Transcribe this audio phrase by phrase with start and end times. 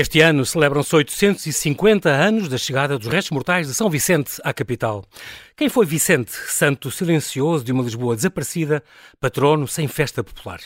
[0.00, 5.04] Este ano celebram-se 850 anos da chegada dos restos mortais de São Vicente à capital.
[5.56, 8.80] Quem foi Vicente, santo silencioso de uma Lisboa desaparecida,
[9.20, 10.60] patrono sem festa popular?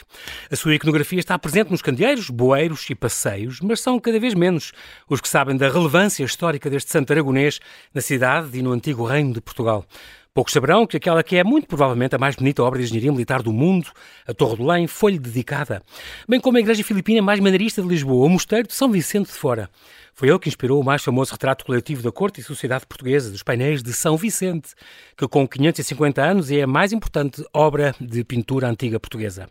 [0.50, 4.72] A sua iconografia está presente nos candeeiros, boeiros e passeios, mas são cada vez menos
[5.08, 7.58] os que sabem da relevância histórica deste santo aragonês
[7.94, 9.86] na cidade e no antigo reino de Portugal.
[10.34, 13.42] Poucos saberão que aquela que é muito provavelmente a mais bonita obra de engenharia militar
[13.42, 13.90] do mundo,
[14.26, 15.82] a Torre do Lém, foi-lhe dedicada,
[16.26, 19.34] bem como a igreja filipina mais maneirista de Lisboa, o Mosteiro de São Vicente de
[19.34, 19.68] Fora.
[20.14, 23.42] Foi ele que inspirou o mais famoso retrato coletivo da corte e sociedade portuguesa, dos
[23.42, 24.70] painéis de São Vicente,
[25.18, 29.50] que com 550 anos é a mais importante obra de pintura antiga portuguesa.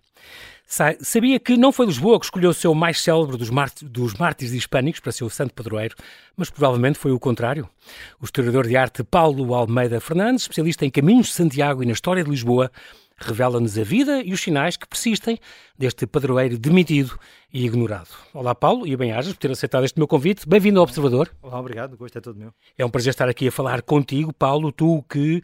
[1.02, 3.50] Sabia que não foi Lisboa que escolheu o seu mais célebre dos,
[3.82, 5.98] dos mártires hispânicos para ser o santo padroeiro,
[6.38, 7.68] mas provavelmente foi o contrário.
[8.22, 12.24] O historiador de arte Paulo Almeida Fernandes, especialista em caminhos de Santiago e na história
[12.24, 12.72] de Lisboa,
[13.24, 15.38] revela-nos a vida e os sinais que persistem
[15.78, 17.18] deste padroeiro demitido
[17.54, 18.10] e ignorado.
[18.34, 20.48] Olá, Paulo, e bem-ajas por ter aceitado este meu convite.
[20.48, 21.30] Bem-vindo ao Observador.
[21.42, 22.54] Olá, obrigado, o gosto é todo meu.
[22.78, 25.42] É um prazer estar aqui a falar contigo, Paulo, tu que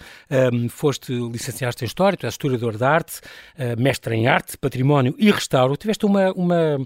[0.53, 5.15] um, foste licenciaste em História, tu és historiador de arte, uh, mestre em arte, património
[5.17, 5.75] e restauro.
[5.75, 6.77] Tiveste uma, uma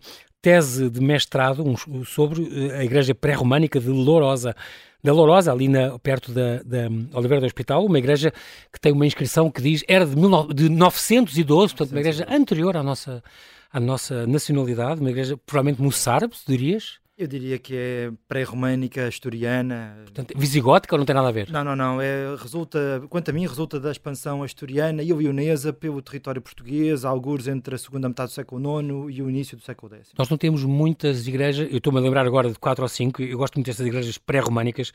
[0.42, 4.55] tese de mestrado um, sobre uh, a igreja pré-românica de Lourosa
[5.04, 8.32] da Lourosa, ali na, perto da, da Oliveira do Hospital, uma igreja
[8.72, 12.78] que tem uma inscrição que diz era de, 19, de 912, portanto, uma igreja anterior
[12.78, 13.24] à nossa,
[13.72, 17.01] à nossa nacionalidade, uma igreja provavelmente moçárabe, dirias?
[17.22, 19.95] Eu diria que é pré-românica, asturiana.
[20.05, 21.52] Portanto, visigótica ou não tem nada a ver?
[21.52, 22.02] Não, não, não.
[22.02, 27.47] É, resulta, quanto a mim, resulta da expansão asturiana e leonesa pelo território português, alguns
[27.47, 30.14] entre a segunda metade do século IX e o início do século X.
[30.17, 33.38] Nós não temos muitas igrejas, eu estou-me a lembrar agora de quatro ou cinco, eu
[33.38, 34.92] gosto muito destas igrejas pré-românicas,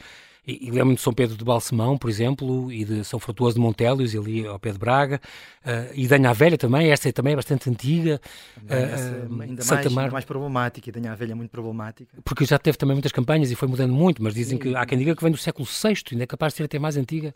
[0.46, 3.60] e, e lembro-me de São Pedro de Balsemão, por exemplo, e de São Frutuoso de
[3.60, 5.20] Montélios, ali ao pé de Braga,
[5.64, 8.20] uh, e Danha Velha também, essa também é bastante antiga.
[8.66, 10.02] Também, uh, ainda, Santa mais, Mar...
[10.04, 12.16] ainda mais problemática, e Danha Velha é muito problemática.
[12.24, 14.62] Porque já teve também muitas campanhas e foi mudando muito, mas dizem Sim.
[14.62, 16.78] que há quem diga que vem do século VI, ainda é capaz de ser até
[16.78, 17.34] mais antiga.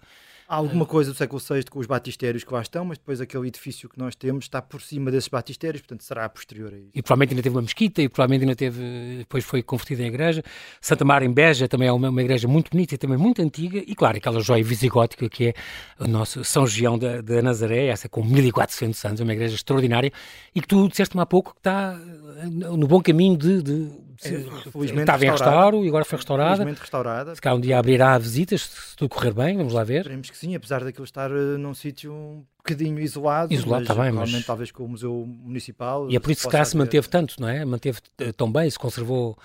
[0.50, 3.46] Há alguma coisa do século VI com os batistérios que lá estão, mas depois aquele
[3.46, 6.90] edifício que nós temos está por cima desses batistérios, portanto será posterior a isso.
[6.92, 10.42] E provavelmente ainda teve uma mesquita e provavelmente ainda teve, depois foi convertida em igreja.
[10.80, 13.78] Santa Mar em Beja também é uma, uma igreja muito bonita e também muito antiga,
[13.78, 15.54] e claro, aquela joia visigótica que é
[16.00, 20.12] o nosso São Gião da, da Nazaré, essa com 1400 anos, é uma igreja extraordinária,
[20.52, 21.96] e que tu disseste-me há pouco que está
[22.48, 26.56] no bom caminho de, de é, estava em restauro e agora foi restaurada.
[26.56, 27.34] Felizmente restaurada.
[27.34, 30.00] Se calhar um dia abrirá visitas, se tudo correr bem, vamos lá ver.
[30.00, 33.52] Esperemos que sim, apesar daquilo estar uh, num sítio um bocadinho isolado.
[33.52, 34.44] Isolado, está bem, mas...
[34.44, 36.10] talvez com o Museu Municipal.
[36.10, 37.64] E é por isso que cá se manteve tanto, não é?
[37.64, 39.38] Manteve eh, tão bem, se conservou...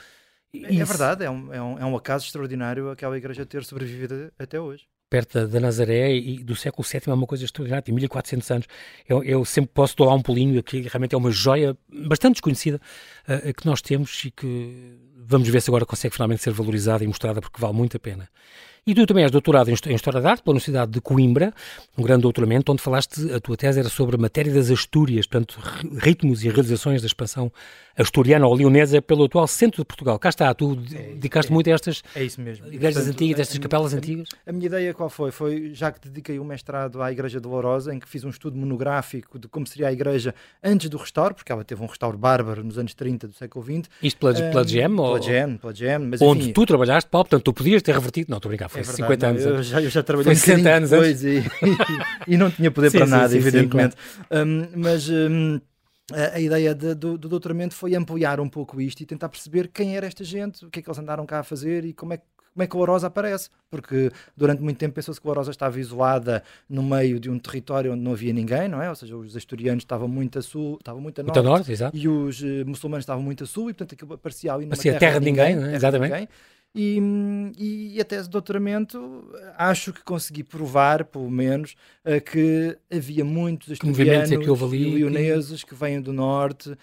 [0.53, 4.31] É, é verdade, é um, é, um, é um acaso extraordinário aquela igreja ter sobrevivido
[4.39, 8.51] até hoje perto da Nazaré e do século VII é uma coisa extraordinária, tem 1400
[8.51, 8.67] anos.
[9.07, 12.81] Eu, eu sempre posso doar um pulinho aqui, realmente é uma joia bastante desconhecida
[13.27, 17.07] uh, que nós temos e que vamos ver se agora consegue finalmente ser valorizada e
[17.07, 18.29] mostrada porque vale muito a pena.
[18.87, 21.51] E tu também és doutorado em História da Arte pela Universidade de Coimbra,
[21.97, 25.59] um grande doutoramento, onde falaste, a tua tese era sobre a matéria das Astúrias, portanto,
[25.97, 27.51] ritmos e realizações da expansão
[27.97, 30.19] asturiana ou leonesa pelo atual centro de Portugal.
[30.19, 32.67] Cá está, tu é, dedicaste é, muito a estas é isso mesmo.
[32.67, 34.29] igrejas Portanto, antigas, estas capelas a, antigas?
[34.45, 35.31] A minha ideia qual foi?
[35.31, 38.29] Foi, já que dediquei o um mestrado à Igreja de Lourosa, em que fiz um
[38.29, 42.17] estudo monográfico de como seria a igreja antes do restauro, porque ela teve um restauro
[42.17, 43.89] bárbaro nos anos 30 do século XX.
[44.03, 44.95] Isto pela, um, pela GEM?
[44.95, 45.99] Pela GEM, pela GEM.
[45.99, 48.29] Mas, onde enfim, tu trabalhaste, Paulo, portanto, tu podias ter revertido.
[48.29, 49.45] Não, estou a brincar, foi é verdade, 50 anos.
[49.45, 51.43] Eu já, eu já trabalhei foi 60 anos depois e,
[52.27, 53.95] e, não tinha poder sim, para sim, nada, sim, evidentemente.
[54.27, 54.49] Claro.
[54.49, 55.09] Um, mas
[56.13, 59.97] a ideia de, do, do, doutoramento foi ampliar um pouco isto e tentar perceber quem
[59.97, 62.17] era esta gente, o que é que eles andaram cá a fazer e como é,
[62.17, 63.49] como é que a Lourosa aparece.
[63.71, 67.91] Porque durante muito tempo pensou-se que a Lourosa estava isolada no meio de um território
[67.91, 68.89] onde não havia ninguém, não é?
[68.89, 71.97] Ou seja, os asturianos estavam muito a sul, estavam muito a norte, muito a norte
[71.97, 74.99] e os uh, muçulmanos estavam muito a sul e portanto aquilo aparecia ali numa terra,
[74.99, 75.75] terra de ninguém, ninguém é?
[75.75, 76.11] exatamente.
[76.11, 76.29] Ninguém.
[76.77, 76.99] E,
[77.57, 81.73] e, a tese de doutoramento acho que consegui provar, pelo menos,
[82.03, 85.69] uh, que havia muitos estudantes é leoneses que...
[85.69, 86.77] que vêm do norte, uh,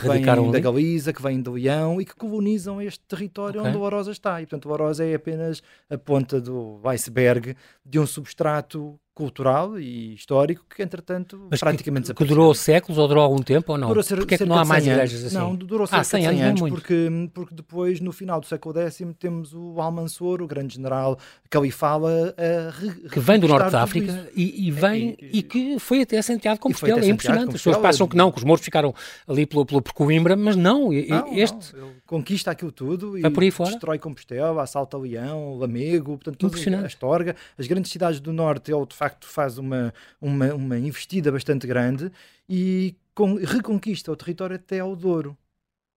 [0.00, 3.70] que vêm da Galiza, que vêm do Leão e que colonizam este território okay.
[3.70, 4.40] onde o Orosa está.
[4.40, 7.54] E, portanto, o Orosa é apenas a ponta do iceberg
[7.84, 13.08] de um substrato cultural e histórico que, entretanto, Mas praticamente que, que durou séculos ou
[13.08, 13.88] durou algum tempo ou não?
[13.88, 15.34] Durou ser, Porque é que não há mais igrejas assim?
[15.34, 18.46] Não, durou cerca ah, 100 de 100 anos, anos porque, porque depois, no final do
[18.46, 21.18] século X, temos o Almansor, o grande general
[21.50, 25.78] Califala, a que vem do norte da África e, e, vem e, e, e, que
[25.80, 27.00] foi até assenteado com Portugal.
[27.00, 27.48] É impressionante.
[27.48, 28.94] As pessoas pensam que não, que os mortos ficaram
[29.26, 30.92] ali pelo, pelo Coimbra, mas não.
[30.92, 33.70] não este não, conquista aquilo tudo e por aí fora.
[33.70, 38.94] destrói Compostela, assalta Leão, Lamego, portanto, todas, Astorga, as grandes cidades do norte, ele de
[38.94, 42.12] facto facto faz uma, uma, uma investida bastante grande
[42.48, 45.36] e com, reconquista o território até ao Douro.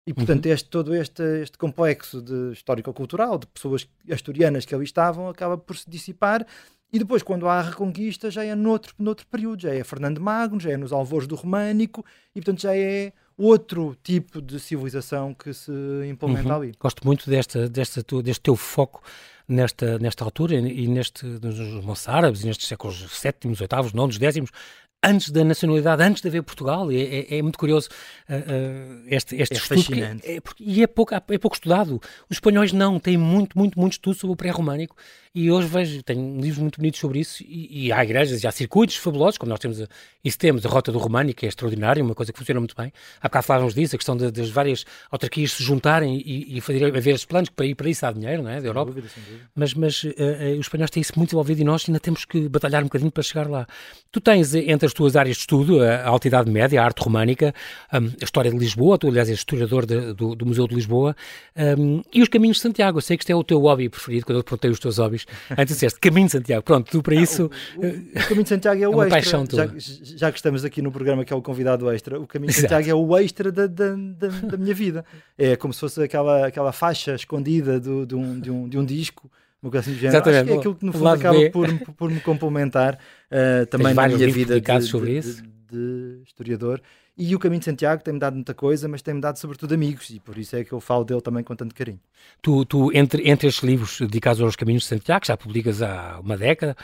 [0.06, 0.52] E, portanto, uhum.
[0.52, 5.76] este, todo este, este complexo de histórico-cultural, de pessoas asturianas que ali estavam, acaba por
[5.76, 6.46] se dissipar.
[6.92, 10.58] E depois, quando há a Reconquista, já é noutro, noutro período, já é Fernando Magno,
[10.58, 12.04] já é nos alvores do Românico,
[12.34, 15.70] e portanto já é outro tipo de civilização que se
[16.08, 16.56] implementa uhum.
[16.56, 16.72] ali.
[16.78, 19.02] Gosto muito desta, desta, deste teu foco
[19.50, 24.50] nesta, nesta altura e neste, nos moçárabes, e nestes séculos VII, VIII, IX, X,
[25.02, 26.90] antes da nacionalidade, antes de haver Portugal.
[26.90, 27.88] É, é, é muito curioso
[28.28, 29.82] uh, uh, este, este é estudo.
[29.82, 30.30] Fascinante.
[30.30, 32.00] É, e é pouco, é pouco estudado.
[32.28, 34.96] Os espanhóis não, têm muito, muito, muito estudo sobre o pré-românico
[35.34, 38.50] e hoje vejo, tenho livros muito bonitos sobre isso e, e há igrejas e há
[38.52, 39.86] circuitos fabulosos, como nós temos, a,
[40.24, 42.92] isso temos, a Rota do Românico, que é extraordinária, uma coisa que funciona muito bem.
[43.20, 46.84] Há bocado falávamos disso, a questão de, das várias autarquias se juntarem e, e fazer,
[46.84, 48.60] haver esses planos, que para ir para isso há dinheiro, não é?
[48.60, 48.92] Da Europa.
[48.92, 49.08] Dúvida,
[49.54, 52.48] mas mas uh, uh, os espanhóis têm isso muito envolvido e nós ainda temos que
[52.48, 53.66] batalhar um bocadinho para chegar lá.
[54.12, 57.02] Tu tens entre as tuas áreas de estudo a, a Alta Idade Média, a arte
[57.02, 57.54] românica,
[57.92, 61.16] um, a história de Lisboa, tu aliás és historiador de, do, do, Museu de Lisboa,
[61.78, 62.98] um, e os caminhos de Santiago.
[62.98, 64.98] Eu sei que este é o teu hobby preferido, quando eu te perguntei os teus
[64.98, 65.19] hobbies.
[65.50, 66.62] Antes disseste Caminho de Santiago.
[66.62, 67.50] Pronto, tu para isso.
[67.76, 69.44] o, o, Caminho de Santiago é, é o extra.
[69.50, 69.70] Já,
[70.16, 72.88] já, que estamos aqui no programa que é o convidado extra, o Caminho de Santiago
[72.88, 75.04] é o extra da, da, da, da, minha vida.
[75.36, 78.84] É como se fosse aquela, aquela faixa escondida do, de, um, de, um, de um
[78.84, 79.30] disco.
[79.62, 80.16] Uma coisa assim do género.
[80.16, 80.38] Exatamente.
[80.38, 84.08] Acho que é aquilo que no fundo acaba por, por, me complementar uh, também na
[84.08, 86.80] minha vida de, sobre de, de, de historiador.
[87.22, 90.18] E o Caminho de Santiago tem-me dado muita coisa, mas tem-me dado sobretudo amigos, e
[90.18, 92.00] por isso é que eu falo dele também com tanto carinho.
[92.40, 96.34] Tu, tu entre, entre estes livros dedicados aos Caminhos de Santiago, já publicas há uma
[96.34, 96.74] década,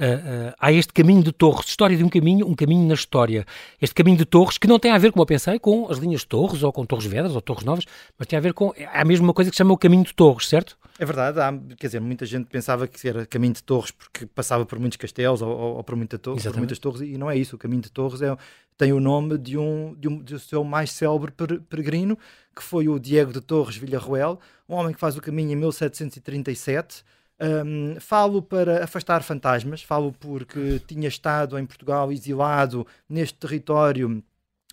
[0.00, 3.44] uh, uh, há este caminho de Torres, história de um caminho, um caminho na história.
[3.80, 6.20] Este caminho de Torres, que não tem a ver, como eu pensei, com as linhas
[6.20, 7.84] de Torres, ou com Torres Vedras, ou Torres Novas,
[8.18, 10.14] mas tem a ver com é a mesma coisa que se chama o caminho de
[10.14, 10.78] Torres, certo?
[10.98, 14.64] É verdade, há, quer dizer, muita gente pensava que era caminho de Torres porque passava
[14.64, 17.36] por muitos castelos ou, ou, ou por, muita to por, muitas torres, e não é
[17.36, 17.56] isso.
[17.56, 18.34] O caminho de Torres é,
[18.78, 21.32] tem o nome de um, de um do seu mais célebre
[21.68, 22.18] peregrino,
[22.54, 27.04] que foi o Diego de Torres Villarroel, um homem que faz o caminho em 1737
[27.40, 34.22] um, falo para afastar fantasmas, falo porque tinha estado em Portugal exilado neste território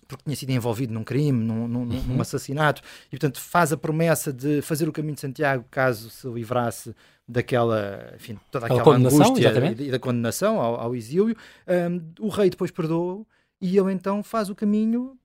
[0.06, 2.02] porque tinha sido envolvido num crime, num, num, uhum.
[2.08, 6.28] num, assassinato, e portanto faz a promessa de fazer o caminho de Santiago caso se
[6.28, 6.94] livrasse
[7.26, 11.34] daquela, enfim, toda aquela angústia e, e, da condenação ao, ao exílio.
[11.66, 13.24] Um, o rei depois perdoa
[13.60, 15.16] e ele então faz o caminho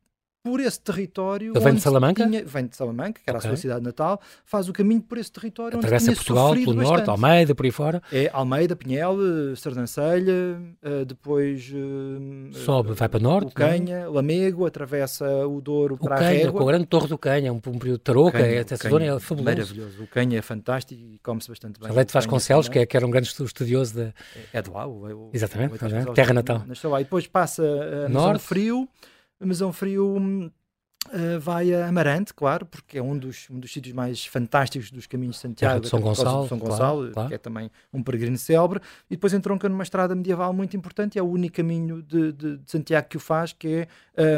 [0.44, 1.54] por esse território.
[1.54, 2.26] Ele vem de Salamanca?
[2.26, 3.50] Tinha, vem de Salamanca, que era okay.
[3.50, 6.90] a sua cidade natal, faz o caminho por esse território Atravessa Portugal pelo bastante.
[6.90, 8.02] norte, Almeida, por aí fora.
[8.12, 9.18] É Almeida, Pinhel,
[9.56, 11.72] Sardancelha, uh, depois.
[11.72, 13.48] Uh, Sobe, vai para norte.
[13.48, 14.14] O Canha, não?
[14.14, 16.62] Lamego, atravessa o Douro o para Canha, a Régua.
[16.62, 19.20] Com a grande Torre do Canha, um, um período de tarouca, Canha, essa zona é
[19.20, 19.56] fabuloso.
[19.56, 20.04] Maravilhoso.
[20.04, 21.92] O Canha é fantástico e come-se bastante bem.
[21.92, 24.14] Leite Vasconcelos, que, é, que era um grande estudioso de.
[24.54, 26.64] É de lá, o, o Exatamente, o, terra natal.
[26.66, 27.02] Nasceu lá.
[27.02, 27.64] E depois passa
[28.06, 28.88] a Mesão Frio.
[29.46, 30.52] Mesão Frio hum,
[31.08, 35.08] Uh, vai a Amarante, claro, porque é um dos, um dos sítios mais fantásticos dos
[35.08, 37.30] caminhos de Santiago, de São Gonçalo, São Gonçalo claro, claro.
[37.30, 41.24] que é também um peregrino célebre, e depois entronca numa estrada medieval muito importante, é
[41.24, 43.88] o único caminho de, de, de Santiago que o faz, que é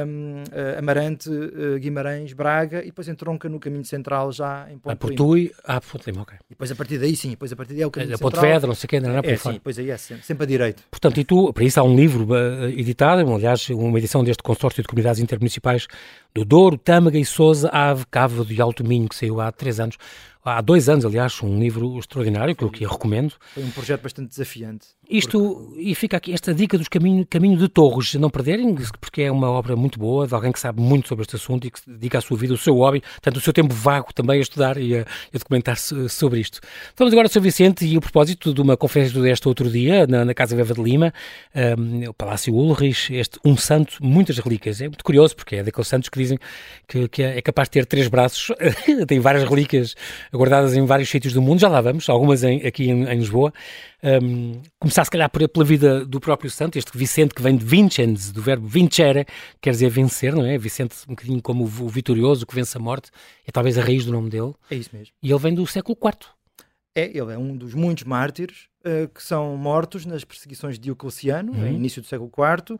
[0.06, 4.78] um, uh, eh, Amarante, uh, Guimarães, Braga, e depois entronca no caminho central já em
[4.78, 5.52] Ponte Por tu e...
[5.64, 6.38] Ah, Ponte Lima, ok.
[6.46, 8.32] E depois a partir daí, sim, depois a partir daí é o caminho é, central.
[8.32, 10.44] Ponte Vedra, não sei o que, não é, é sim, depois aí é sempre, sempre
[10.44, 10.84] a direito.
[10.92, 12.28] Portanto, e tu, para isso há um livro
[12.68, 15.88] editado, aliás, uma edição deste consórcio de comunidades intermunicipais
[16.34, 19.96] do Douro, Tâmega e Sousa, Ave, Cava de Alto Minho, que saiu há três anos,
[20.44, 23.36] há dois anos, aliás, um livro extraordinário que eu aqui recomendo.
[23.54, 24.88] Foi um projeto bastante desafiante.
[25.12, 25.82] Isto, porque...
[25.82, 29.50] e fica aqui esta dica dos caminho, caminho de Torres, não perderem, porque é uma
[29.52, 32.22] obra muito boa, de alguém que sabe muito sobre este assunto e que dedica a
[32.22, 35.02] sua vida, o seu hobby, tanto o seu tempo vago também a estudar e a,
[35.02, 36.62] a documentar sobre isto.
[36.96, 37.42] Falamos agora do Sr.
[37.42, 40.82] Vicente e o propósito de uma conferência deste outro dia, na, na Casa Viva de
[40.82, 41.14] Lima,
[41.78, 44.80] um, o Palácio Ulrich, este um santo, muitas relíquias.
[44.80, 46.40] É muito curioso, porque é daqueles santos que dizem
[46.88, 48.56] que, que é capaz de ter três braços,
[49.08, 49.94] tem várias relíquias
[50.34, 53.52] guardadas em vários sítios do mundo, já lá vamos, algumas em, aqui em, em Lisboa.
[54.04, 57.64] Um, começar, se calhar, por, pela vida do próprio santo, este Vicente que vem de
[57.64, 59.26] Vincennes, do verbo vincere,
[59.62, 60.58] quer dizer vencer, não é?
[60.58, 63.12] Vicente, um bocadinho como o, o vitorioso, que vence a morte,
[63.46, 64.54] é talvez a raiz do nome dele.
[64.70, 65.14] É isso mesmo.
[65.22, 66.30] E ele vem do século IV.
[66.96, 71.54] É, ele é um dos muitos mártires uh, que são mortos nas perseguições de Diocleciano,
[71.54, 71.60] uhum.
[71.60, 72.80] no início do século IV.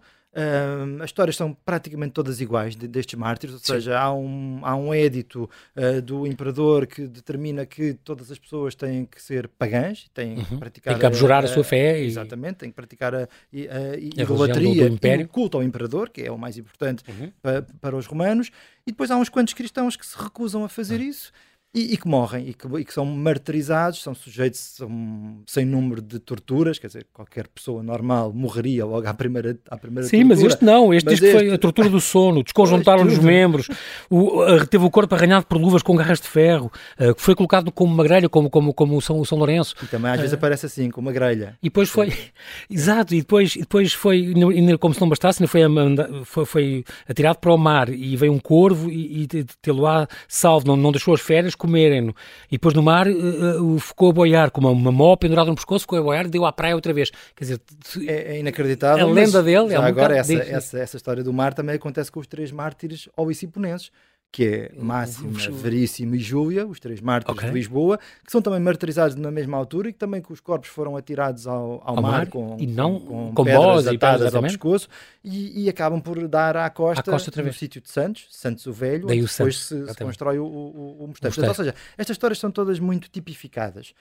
[1.02, 3.74] As histórias são praticamente todas iguais de, destes mártires, ou Sim.
[3.74, 8.74] seja, há um, há um édito uh, do imperador que determina que todas as pessoas
[8.74, 10.46] têm que ser pagãs, têm uhum.
[10.46, 10.94] que praticar.
[10.94, 12.02] Tem que abjurar a, a, a sua fé.
[12.02, 12.06] E...
[12.06, 16.38] Exatamente, têm que praticar a, a, idolatria e o culto ao imperador, que é o
[16.38, 17.30] mais importante uhum.
[17.42, 18.52] para, para os romanos,
[18.88, 21.08] e depois há uns quantos cristãos que se recusam a fazer uhum.
[21.08, 21.32] isso
[21.74, 25.66] e, e, que morrem e que, e que, são martirizados, são sujeitos a um, sem
[25.66, 30.20] número de torturas, quer dizer, qualquer pessoa normal morreria logo à primeira, à primeira Sim,
[30.20, 30.36] tortura.
[30.36, 31.38] mas este não, este mas diz este...
[31.38, 33.70] que foi a tortura do sono, desconjuntaram os membros,
[34.10, 37.94] o, teve o corpo arranhado por luvas com garras de ferro, uh, foi colocado como
[37.94, 39.74] uma grelha, como, como, como o, São, o São Lourenço.
[39.82, 41.58] E também às vezes uh, aparece assim, com uma grelha.
[41.64, 42.12] E depois foi,
[42.70, 44.34] exato, e depois, e depois foi,
[44.78, 45.62] como se não bastasse, foi,
[46.26, 49.28] foi, foi atirado para o mar e veio um corvo e, e
[49.62, 52.16] tê-lo lá salvo, não, não deixou as férias comerem-no.
[52.48, 55.56] E depois no mar uh, uh, ficou a boiar com uma, uma mó pendurada no
[55.56, 57.12] pescoço, ficou a boiar, deu à praia outra vez.
[57.36, 57.62] Quer dizer,
[58.08, 59.08] é, é inacreditável.
[59.08, 62.20] A lenda dele é um agora essa, essa, essa, história do mar também acontece com
[62.20, 63.92] os três mártires oiciponenses
[64.32, 67.50] que é Máxima, Veríssimo e Júlia, os três mártires okay.
[67.50, 70.70] de Lisboa, que são também martirizados na mesma altura e que também que os corpos
[70.70, 74.42] foram atirados ao, ao, ao mar, mar, com, e não com, com pedras atadas ao
[74.42, 74.88] pescoço
[75.22, 78.72] e, e, acabam por dar à costa, à costa no sítio de Santos, Santos o
[78.72, 81.36] Velho, Daí o depois se, se, constrói o, o, o mosteiro.
[81.36, 83.94] Portanto, ou seja, estas histórias são todas muito tipificadas,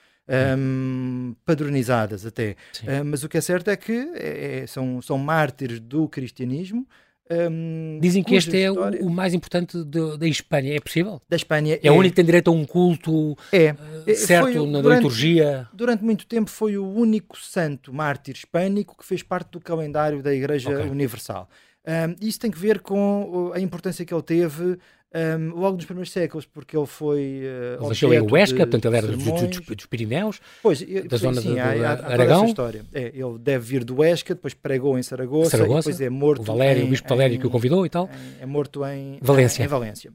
[0.57, 5.17] um, padronizadas até, um, mas o que é certo é que é, é, são, são
[5.17, 6.87] mártires do cristianismo
[7.29, 11.21] um, Dizem que este é o, o, mais importante de, da Espanha, é possível?
[11.29, 11.75] Da Espanha.
[11.75, 13.71] É, é o único que tem direito a um culto é.
[13.71, 15.67] Uh, certo foi, na durante, liturgia.
[15.73, 20.33] Durante muito tempo foi o único santo mártir hispânico que fez parte do calendário da
[20.33, 20.89] Igreja okay.
[20.89, 21.49] Universal.
[21.87, 24.77] Um, isso tem que ver com a importância que ele teve
[25.13, 27.41] um, logo nos primeiros séculos, porque ele foi.
[27.43, 31.41] Uh, ele nasceu em Huesca, portanto, ele era dos, dos, dos, Pirineus, pois, da zona
[31.41, 32.45] sim, de, há, há, Aragão.
[32.45, 32.85] história.
[32.93, 36.41] É, ele deve vir do Huesca, depois pregou em Saragoça, Saragoça depois é morto.
[36.41, 38.09] O, Valério, em, o Bispo Valério que o convidou e tal.
[38.39, 39.61] Em, é morto em Valência.
[39.61, 40.13] Em, em Valência.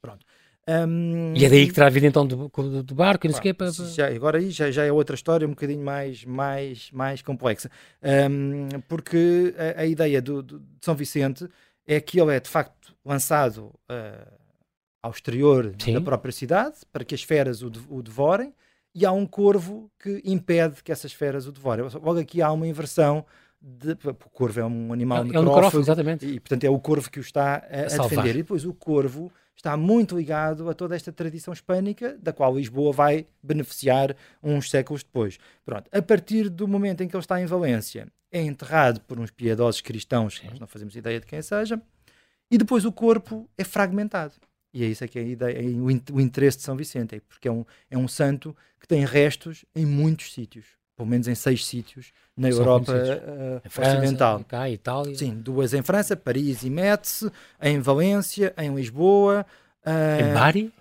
[0.00, 0.26] Pronto.
[0.68, 2.50] Um, e é daí que terá vindo então do,
[2.82, 3.54] do barco e não sei o quê.
[3.54, 3.70] Para...
[3.70, 7.70] Já, agora aí já, já é outra história um bocadinho mais, mais, mais complexa.
[8.02, 11.48] Um, porque a, a ideia do, do, de São Vicente
[11.88, 14.38] é que ele é de facto lançado uh,
[15.02, 15.94] ao exterior Sim.
[15.94, 18.52] da própria cidade para que as feras o, o, devorem
[18.94, 21.84] e há um corvo que impede que essas feras o devorem.
[21.94, 23.24] Logo aqui há uma inversão.
[23.60, 26.26] De, o corvo é um animal é, necrófago, é um exatamente.
[26.26, 28.36] e portanto é o corvo que o está a, a defender.
[28.36, 32.92] E depois o corvo está muito ligado a toda esta tradição hispânica, da qual Lisboa
[32.92, 35.38] vai beneficiar uns séculos depois.
[35.64, 39.30] Pronto, a partir do momento em que ele está em Valência, é enterrado por uns
[39.30, 41.80] piedosos cristãos, que nós não fazemos ideia de quem seja,
[42.50, 44.34] e depois o corpo é fragmentado.
[44.72, 47.20] E é isso é que é a ideia, é o interesse de São Vicente, é
[47.20, 51.34] porque é um, é um santo que tem restos em muitos sítios, pelo menos em
[51.34, 54.44] seis sítios na São Europa uh, Ocidental.
[54.44, 55.16] Cá, Itália.
[55.16, 57.24] Sim, duas em França, Paris e Metz,
[57.62, 59.46] em Valência, em Lisboa.
[59.84, 60.74] Uh, em Bari?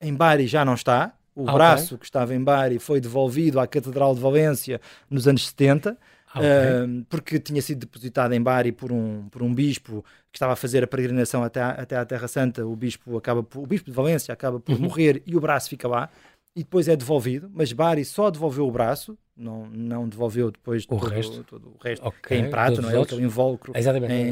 [0.00, 1.12] Em Bari já não está.
[1.34, 1.98] O ah, braço okay.
[1.98, 5.96] que estava em Bari foi devolvido à Catedral de Valência nos anos 70.
[6.36, 7.04] Ah, okay.
[7.08, 10.84] porque tinha sido depositado em Bari por um, por um bispo que estava a fazer
[10.84, 12.66] a peregrinação até, a, até à Terra Santa.
[12.66, 14.82] O bispo, acaba por, o bispo de Valência acaba por uhum.
[14.82, 16.10] morrer e o braço fica lá.
[16.54, 20.88] E depois é devolvido, mas Bari só devolveu o braço, não, não devolveu depois o
[20.88, 22.38] todo, resto, todo o resto okay.
[22.38, 22.98] é em prata, não é?
[22.98, 23.80] Aquele invólucro em,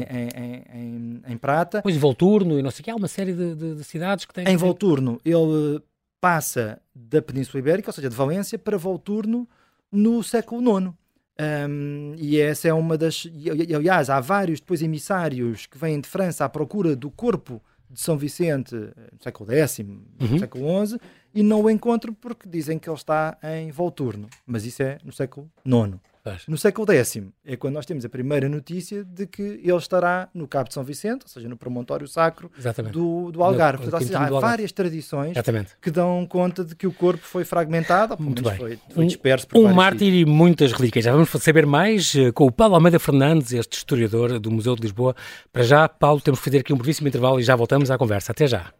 [0.01, 1.83] em, em, em, prata.
[1.83, 4.33] Pois Volturno e não sei o que, há uma série de, de, de cidades que
[4.33, 4.47] têm.
[4.47, 5.79] Em Volturno, ele
[6.19, 9.47] passa da Península Ibérica, ou seja, de Valência, para Volturno
[9.91, 10.91] no século IX.
[11.37, 13.27] Um, e essa é uma das.
[13.33, 17.99] E, aliás, há vários depois emissários que vêm de França à procura do corpo de
[17.99, 20.39] São Vicente no século X, uhum.
[20.39, 20.99] século XI,
[21.33, 24.27] e não o encontram porque dizem que ele está em Volturno.
[24.45, 25.99] Mas isso é no século IX.
[26.47, 30.47] No século X é quando nós temos a primeira notícia de que ele estará no
[30.47, 32.51] Cabo de São Vicente, ou seja, no promontório sacro
[32.91, 33.85] do, do Algarve.
[33.85, 34.47] No, Portanto, seja, há Algarve.
[34.47, 35.71] várias tradições Exatamente.
[35.81, 38.57] que dão conta de que o corpo foi fragmentado, ou bem.
[38.57, 40.21] Foi, foi disperso por Um mártir sítios.
[40.21, 41.05] e muitas relíquias.
[41.05, 44.81] Já vamos saber mais uh, com o Paulo Almeida Fernandes, este historiador do Museu de
[44.81, 45.15] Lisboa.
[45.53, 48.31] Para já, Paulo, temos que fazer aqui um brevíssimo intervalo e já voltamos à conversa.
[48.31, 48.71] Até já.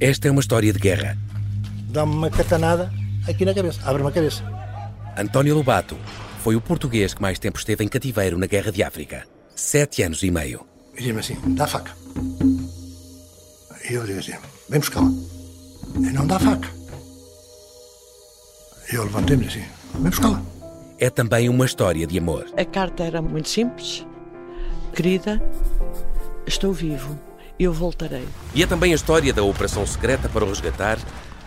[0.00, 1.16] Esta é uma história de guerra.
[1.88, 2.92] Dá-me uma catanada
[3.26, 4.44] aqui na cabeça, abre-me a cabeça.
[5.16, 5.96] António Lobato
[6.42, 9.26] foi o português que mais tempo esteve em cativeiro na Guerra de África.
[9.54, 10.66] Sete anos e meio.
[10.94, 11.92] E diz-me assim, dá a faca.
[13.88, 14.34] E eu digo assim,
[14.68, 15.10] vem buscar-la.
[15.96, 16.68] E não dá a faca.
[18.92, 20.42] E eu levantei-me assim, vem buscá-la.
[20.98, 22.44] É também uma história de amor.
[22.54, 24.06] A carta era muito simples.
[24.92, 25.42] Querida,
[26.46, 27.18] estou vivo
[27.58, 28.26] eu voltarei.
[28.54, 30.98] E é também a história da operação secreta para o resgatar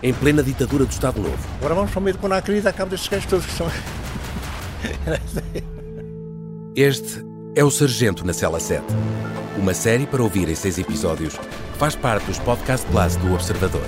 [0.02, 1.38] em plena ditadura do Estado Novo.
[1.58, 3.68] Agora vamos para o meio de a querida, acabo destes gajos todos que são.
[6.76, 7.26] este
[7.56, 8.84] é o Sargento na Cela 7.
[9.58, 13.88] Uma série para ouvir em seis episódios que faz parte dos Podcast Plus do Observador.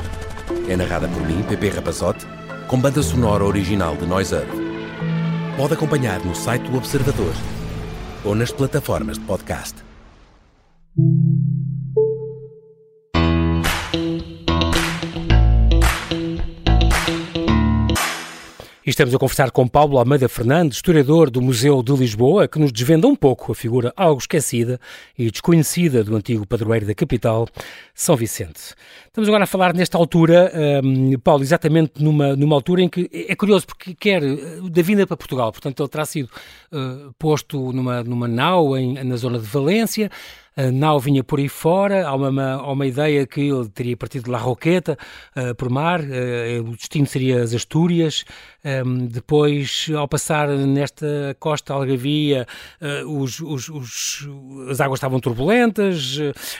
[0.68, 2.28] É narrada por mim, Pepe Rapazote,
[2.68, 4.52] com banda sonora original de Noise Earth.
[5.56, 7.34] Pode acompanhar no site do Observador
[8.24, 9.91] ou nas plataformas de podcast.
[18.84, 22.72] E estamos a conversar com Paulo Almeida Fernandes, historiador do Museu de Lisboa, que nos
[22.72, 24.80] desvenda um pouco a figura algo esquecida
[25.16, 27.48] e desconhecida do antigo padroeiro da capital,
[27.94, 28.74] São Vicente.
[29.12, 30.50] Estamos agora a falar nesta altura,
[30.82, 35.06] um, Paulo, exatamente numa, numa altura em que é curioso porque quer uh, da vinda
[35.06, 36.30] para Portugal, portanto ele terá sido
[36.72, 40.10] uh, posto numa, numa nau em, na zona de Valência,
[40.56, 44.26] a nau vinha por aí fora, há uma, há uma ideia que ele teria partido
[44.26, 44.98] de La Roqueta
[45.36, 48.26] uh, por mar, uh, o destino seria as Astúrias,
[48.86, 52.46] um, depois ao passar nesta costa algarvia
[52.82, 54.30] uh, os, os, os,
[54.70, 56.18] as águas estavam turbulentas,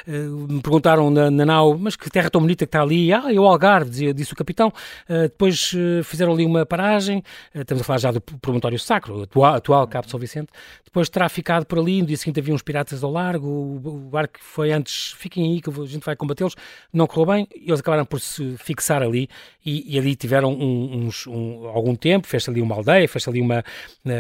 [0.08, 3.40] me perguntaram na, na, nau, mas que terra tão bonita que está ali, ah, é
[3.40, 4.72] o Algarve, dizia, disse o capitão,
[5.08, 10.06] depois fizeram ali uma paragem, estamos a falar já do promontório sacro, atual, atual Cabo
[10.06, 10.50] de São Vicente,
[10.84, 14.40] depois terá ficado por ali, no dia seguinte havia uns piratas ao largo, o barco
[14.42, 16.56] foi antes, fiquem aí que a gente vai combatê-los,
[16.92, 19.30] não correu bem, eles acabaram por se fixar ali
[19.66, 23.64] e, e ali tiveram uns, um, algum tempo, fez ali uma aldeia, fez ali uma,
[24.04, 24.14] na,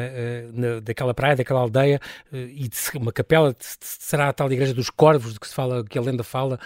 [0.53, 1.99] na, daquela praia, daquela aldeia,
[2.31, 6.01] e uma capela, será a tal igreja dos corvos, de que se fala, que a
[6.01, 6.59] lenda fala,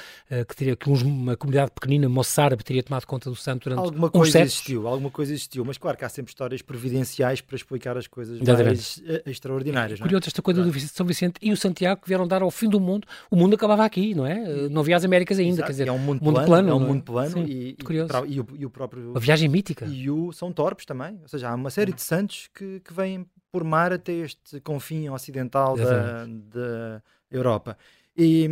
[0.48, 4.42] que teria que uma comunidade pequenina, moçárabe, teria tomado conta do santo durante alguma coisa
[4.42, 8.40] existiu, alguma coisa existiu, mas claro que há sempre histórias providenciais para explicar as coisas
[8.42, 10.00] mais eh, extraordinárias.
[10.00, 12.70] É curioso esta coisa do São Vicente e o Santiago que vieram dar ao fim
[12.70, 14.68] do mundo, o mundo acabava aqui, não é?
[14.70, 15.68] Não havia as Américas ainda, Exato.
[15.68, 16.88] quer dizer, é um mundo, mundo plano, plano, é um é?
[16.88, 18.12] mundo plano Sim, e, curioso.
[18.28, 19.14] E, o, e, o, próprio...
[19.16, 19.86] A viagem mítica.
[19.86, 23.26] E o São Torpes também, ou seja, há uma série de santos que, que vêm
[23.52, 27.78] por mar até este confim ocidental da, da Europa.
[28.18, 28.48] E,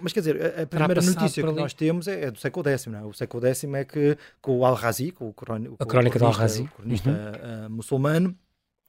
[0.00, 2.86] mas quer dizer, a, a primeira notícia que nós temos é, é, do século X.
[2.86, 3.02] Não é?
[3.02, 6.62] O século X é que com o Al-Razi, com o, cron, a crónica do Al-Razi,
[6.62, 7.66] o cronista uhum.
[7.66, 8.36] uh, muçulmano,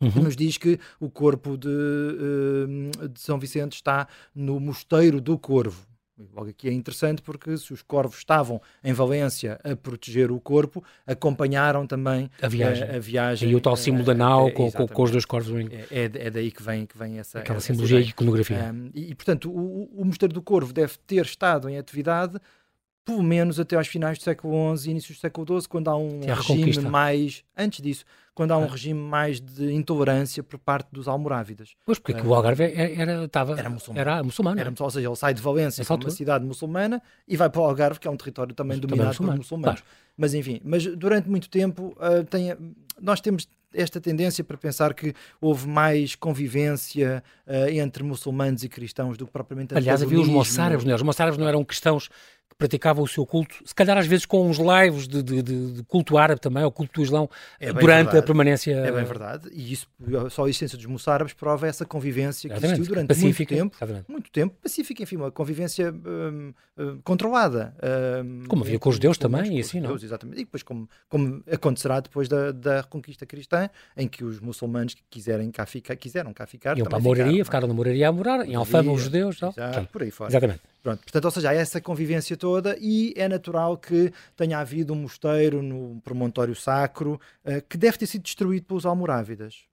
[0.01, 0.23] Uhum.
[0.23, 5.85] nos diz que o corpo de, uh, de, São Vicente está no Mosteiro do Corvo.
[6.35, 10.83] Logo aqui é interessante porque se os corvos estavam em Valência a proteger o corpo,
[11.07, 12.89] acompanharam também a viagem.
[12.89, 15.53] A, a viagem e o tal símbolo da nau é, com, com, os dois corvos.
[15.71, 17.39] É, é, é, daí que vem, que vem essa.
[17.39, 18.71] Aquela simbologia e iconografia.
[18.73, 22.39] Um, e, e, portanto, o, o Mosteiro do Corvo deve ter estado em atividade
[23.09, 25.97] pelo menos até aos finais do século XI e início do século XII, quando há
[25.97, 27.43] um regime mais.
[27.57, 28.67] Antes disso, quando há um ah.
[28.67, 31.75] regime mais de intolerância por parte dos almorávidas.
[31.85, 33.99] Pois, porque uh, o Algarve era, estava, era muçulmano.
[33.99, 34.61] Era muçulmano.
[34.61, 37.61] Era, ou seja, ele sai de Valência, que é uma cidade muçulmana, e vai para
[37.61, 39.81] o Algarve, que é um território também Mas dominado também por muçulmanos.
[39.81, 39.95] Claro.
[40.15, 42.55] Mas enfim, mas durante muito tempo uh, tem,
[43.01, 49.17] nós temos esta tendência para pensar que houve mais convivência uh, entre muçulmanos e cristãos
[49.17, 50.95] do que propriamente Aliás, havia os moçárabes, não é?
[50.95, 52.09] Os moçárabes não eram cristãos
[52.59, 56.17] praticavam o seu culto, se calhar às vezes com uns lives de, de, de culto
[56.17, 58.17] árabe também, ou culto do Islão, é durante verdade.
[58.17, 58.73] a permanência.
[58.73, 59.87] É bem verdade, e isso,
[60.29, 63.77] só a existência dos moçárabes prova essa convivência que existiu durante pacífica, muito tempo.
[63.77, 64.11] Exatamente.
[64.11, 67.73] Muito tempo, pacífica, enfim, uma convivência hum, hum, controlada.
[68.25, 69.91] Hum, como havia com os judeus também, e assim, não?
[69.91, 70.41] Deus, exatamente.
[70.41, 75.03] E depois, como, como acontecerá depois da, da reconquista cristã, em que os muçulmanos que
[75.09, 76.77] quiserem cá ficar, quiseram cá ficar.
[76.77, 79.37] Iam para a moraria, ficaram, ficaram na moraria a morar, em Alfama os judeus.
[79.37, 80.29] Exato, por aí fora.
[80.29, 80.59] Exatamente.
[80.81, 84.95] Pronto, portanto, ou seja, há essa convivência toda e é natural que tenha havido um
[84.95, 89.67] mosteiro no promontório sacro uh, que deve ter sido destruído pelos almorávidas.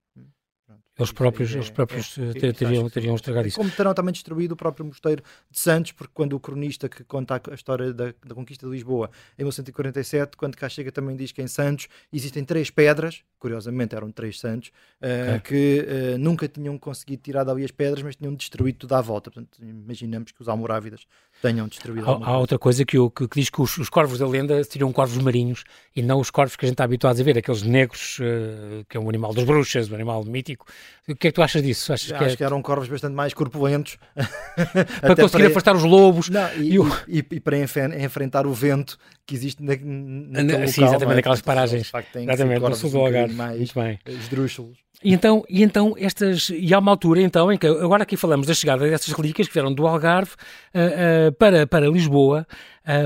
[0.98, 3.58] Eles próprios, é, eles próprios é, é, teriam, teriam estragado isso.
[3.58, 7.40] Como terão também destruído o próprio mosteiro de Santos, porque quando o cronista que conta
[7.50, 11.42] a história da, da conquista de Lisboa em 1147, quando cá chega também diz que
[11.42, 14.70] em Santos existem três pedras, curiosamente eram três santos,
[15.02, 15.40] uh, okay.
[15.40, 19.30] que uh, nunca tinham conseguido tirar dali as pedras, mas tinham destruído tudo à volta.
[19.30, 21.06] Portanto, imaginamos que os almorávidas
[21.42, 22.08] tenham destruído.
[22.08, 24.64] Há, há outra coisa que, eu, que, que diz que os, os, corvos da lenda
[24.64, 27.62] seriam corvos marinhos e não os corvos que a gente está habituado a ver, aqueles
[27.62, 30.66] negros, uh, que é um animal das bruxas, um animal mítico.
[31.08, 31.92] O que é que tu achas disso?
[31.92, 32.36] Achas Acho que, é...
[32.36, 33.96] que, eram corvos bastante mais corpulentos
[35.00, 35.46] para conseguir para...
[35.48, 36.88] afastar os lobos não, e, e, o...
[37.06, 41.14] e, e, para enfrentar o vento que existe na, naquele Sim, exatamente, é?
[41.16, 41.92] naquelas paragens.
[42.14, 43.34] Exatamente, no sul do Algarve.
[43.34, 43.98] Mais Muito bem.
[44.06, 44.78] esdrúxulos.
[45.04, 48.46] E então, e então estas, e há uma altura então em que, agora aqui falamos
[48.46, 50.32] da chegada dessas relíquias que vieram do Algarve
[50.74, 52.46] uh, uh, para, para Lisboa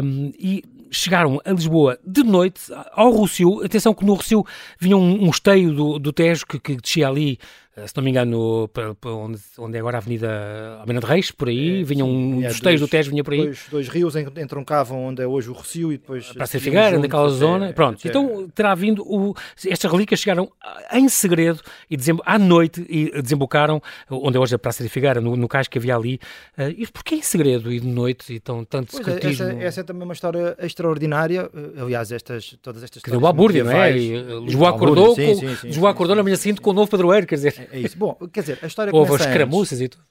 [0.02, 2.60] um, e chegaram a Lisboa de noite
[2.92, 4.44] ao Rossio, atenção que no Rossio
[4.78, 7.38] vinha um, um esteio do, do Tejo que, que descia ali
[7.69, 11.06] eh, se não me engano, para, para onde, onde é agora a Avenida Almena de
[11.06, 13.44] Reis, por aí, é, vinha um é, dos teios do Tejo, vinha por aí.
[13.44, 16.32] Dois, dois rios entroncavam onde é hoje o Rocio e depois...
[16.32, 18.00] Para ser Figueira, naquela zona, é, pronto.
[18.06, 19.34] Então terá vindo, o,
[19.66, 20.50] estas relíquias chegaram
[20.92, 25.36] em segredo e à noite e desembocaram, onde é hoje a Praça de Figueira, no,
[25.36, 26.20] no cais que havia ali.
[26.58, 29.46] Uh, e porquê em segredo e de noite e tão, tanto pois secretismo?
[29.46, 33.02] É, essa, essa, é também uma história extraordinária, eh, aliás, estas, todas estas.
[33.02, 33.90] Que deu balbúrdia, não é?
[33.90, 37.36] Lisboa acordou, sim, sim, sim, Lisboa acordou na manhã seguinte com o novo padroeiro, quer
[37.36, 37.69] dizer...
[37.70, 37.96] É, isso.
[37.96, 40.04] Bom, quer dizer, a história Houve começa as escaramuças e tudo.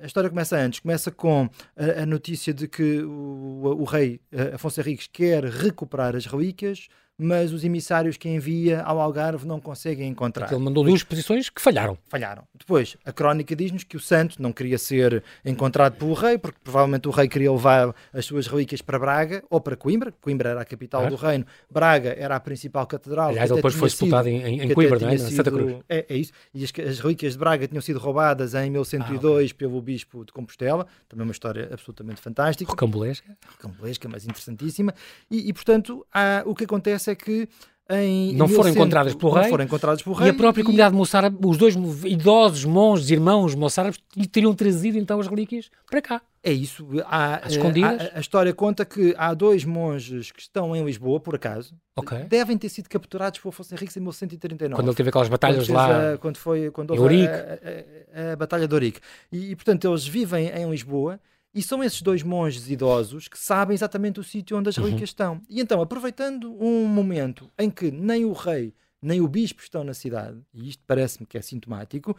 [0.00, 4.20] A história começa antes, começa com a, a notícia de que o, o, rei
[4.54, 6.86] Afonso Henriques quer recuperar as relíquias,
[7.18, 10.50] mas os emissários que envia ao Algarve não conseguem encontrar.
[10.52, 11.98] Ele mandou duas posições que falharam.
[12.08, 12.44] Falharam.
[12.56, 17.08] Depois, a crónica diz-nos que o santo não queria ser encontrado pelo rei, porque provavelmente
[17.08, 20.12] o rei queria levar as suas relíquias para Braga ou para Coimbra.
[20.20, 23.30] Coimbra era a capital do reino, Braga era a principal catedral.
[23.30, 25.18] Aliás, ele depois foi sepultado em, em Coimbra, não é?
[25.18, 25.76] Sido, Santa Cruz.
[25.88, 26.32] É, é isso.
[26.54, 29.54] E as, as, relíquias de Braga tinham sido roubadas em 1102 ah, okay.
[29.54, 30.86] pelo bispo de Compostela.
[31.08, 32.70] Também uma história absolutamente fantástica.
[32.70, 33.36] Rocambolesca.
[33.56, 34.94] Rocambolesca, mas interessantíssima.
[35.30, 37.48] E, e portanto, há, o que acontece é que
[37.90, 40.64] em não foram encontradas pelo rei, foram encontradas pelo rei e a própria e...
[40.64, 43.98] comunidade moçárabe, os dois idosos monges, irmãos moçárabes,
[44.30, 46.22] teriam trazido então as relíquias para cá.
[46.42, 46.86] É isso.
[47.06, 48.10] Há, escondidas?
[48.12, 52.24] A, a, história conta que há dois monges que estão em Lisboa, por acaso, okay.
[52.24, 54.74] devem ter sido capturados por Afonso Henriques em 1139.
[54.74, 56.12] Quando ele teve aquelas batalhas quando lá.
[56.12, 59.00] A, quando foi quando houve a, a, Batalha de Ourique.
[59.32, 61.18] E, e, portanto, eles vivem em Lisboa
[61.54, 64.84] e são esses dois monges idosos que sabem exatamente o sítio onde as uhum.
[64.84, 65.40] relíquias estão.
[65.48, 69.94] E então, aproveitando um momento em que nem o rei nem o bispo estão na
[69.94, 72.16] cidade, e isto parece-me que é sintomático,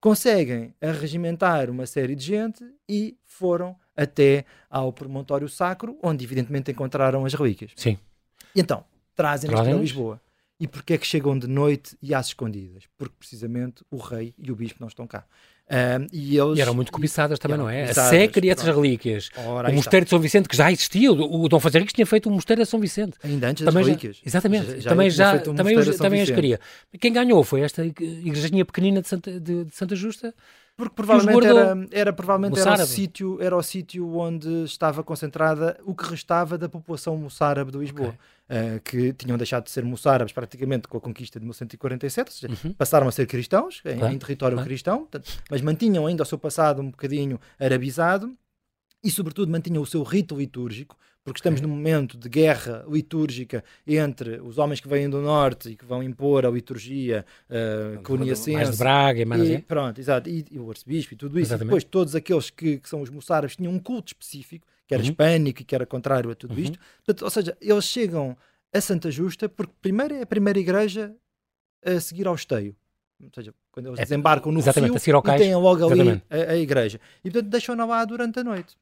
[0.00, 7.24] conseguem arregimentar uma série de gente e foram até ao promontório sacro, onde evidentemente encontraram
[7.24, 7.72] as relíquias.
[7.76, 7.98] Sim.
[8.54, 10.20] E então, trazem-nas para Lisboa.
[10.58, 12.84] E porquê é que chegam de noite e às escondidas?
[12.98, 15.26] Porque precisamente o rei e o bispo não estão cá.
[15.70, 17.84] Um, e, eles, e eram muito cobiçadas também, não é?
[17.84, 19.30] A Sé queria essas relíquias.
[19.36, 22.28] Ora, o Mosteiro de São Vicente, que já existia, o, o Dom Fazenda tinha feito
[22.28, 23.12] um Mosteiro de São Vicente.
[23.22, 24.16] Ainda antes também das relíquias.
[24.16, 24.66] Já, exatamente.
[24.66, 26.58] Já, já também já, um também, também as queria.
[26.98, 30.34] Quem ganhou foi esta igrejinha pequenina de Santa, de, de Santa Justa,
[30.80, 35.94] porque provavelmente era, era, provavelmente era o, sítio, era o sítio onde estava concentrada o
[35.94, 38.08] que restava da população moçárabe de Lisboa.
[38.08, 38.18] Okay.
[38.50, 42.66] Uh, que tinham deixado de ser moçárabes praticamente com a conquista de 1147, ou seja,
[42.66, 42.72] uhum.
[42.72, 45.06] passaram a ser cristãos, em, em território cristão,
[45.48, 48.36] mas mantinham ainda o seu passado um bocadinho arabizado
[49.04, 50.96] e, sobretudo, mantinham o seu rito litúrgico,
[51.30, 55.76] porque estamos num momento de guerra litúrgica entre os homens que vêm do norte e
[55.76, 58.52] que vão impor a liturgia uh, coniacense.
[58.52, 61.50] Mais de Braga, mais e, pronto, exato, e, e, o arcebispo e tudo isso.
[61.50, 61.62] Exatamente.
[61.62, 65.00] E depois todos aqueles que, que, são os moçárabes tinham um culto específico, que era
[65.00, 65.08] uhum.
[65.08, 66.60] hispânico e que era contrário a tudo uhum.
[66.60, 66.78] isto.
[67.04, 68.36] Portanto, ou seja, eles chegam
[68.72, 71.14] a Santa Justa porque primeiro é a primeira igreja
[71.84, 72.74] a seguir ao esteio.
[73.22, 76.98] Ou seja, quando eles é, desembarcam no Rio e têm logo ali a, a, igreja.
[77.24, 78.76] E portanto deixam-na lá durante a noite.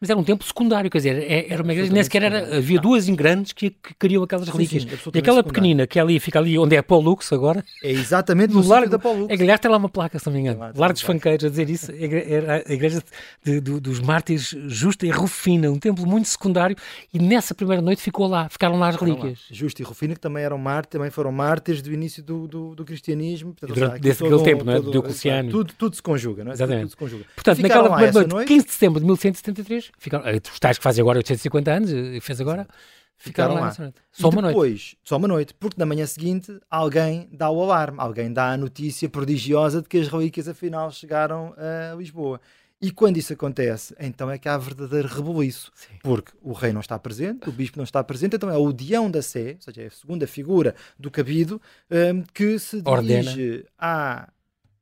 [0.00, 2.80] Mas era um templo secundário, quer dizer, é, era uma igreja, nem sequer era, havia
[2.80, 4.84] duas em grandes que, que queriam aquelas relíquias.
[4.84, 7.64] Sim, sim, e aquela pequenina que é ali, fica ali onde é Paul Lux agora.
[7.82, 9.30] É exatamente no largo da Paul Lux.
[9.30, 10.60] É, aliás, tem lá uma placa, se não me engano.
[10.74, 11.92] Largo dos Fanqueiros, a dizer isso.
[11.92, 13.02] Era a igreja
[13.44, 16.76] de, de, dos mártires Justa e Rufina, um templo muito secundário.
[17.12, 19.40] E nessa primeira noite ficou lá, ficaram lá as relíquias.
[19.50, 19.56] Lá.
[19.56, 22.84] Justa e Rufina, que também eram mártires, também foram mártires do início do, do, do
[22.84, 23.52] cristianismo.
[23.52, 24.80] Portanto, durante desse aquele tempo, não é?
[24.80, 25.50] Do Diocleciano.
[25.50, 26.54] Tudo, tudo se conjuga, não é?
[26.54, 26.82] Exatamente.
[26.82, 27.24] Tudo, se conjuga.
[27.34, 29.06] Portanto, naquela primeira noite, noite, 15 de setembro de
[29.62, 32.66] 1173, ficaram os tais que fazem agora 850 anos, e fez agora,
[33.16, 33.86] ficaram, ficaram lá.
[33.86, 33.92] lá.
[34.10, 34.98] Só uma depois, noite.
[35.04, 39.08] Só uma noite, porque na manhã seguinte alguém dá o alarme, alguém dá a notícia
[39.08, 42.40] prodigiosa de que as relíquias afinal chegaram a Lisboa.
[42.80, 45.94] E quando isso acontece, então é que há verdadeiro rebuliço, Sim.
[46.00, 49.10] porque o rei não está presente, o bispo não está presente, então é o Dião
[49.10, 53.64] da Sé, ou seja, é a segunda figura do cabido, um, que se dirige Ordena.
[53.76, 54.28] à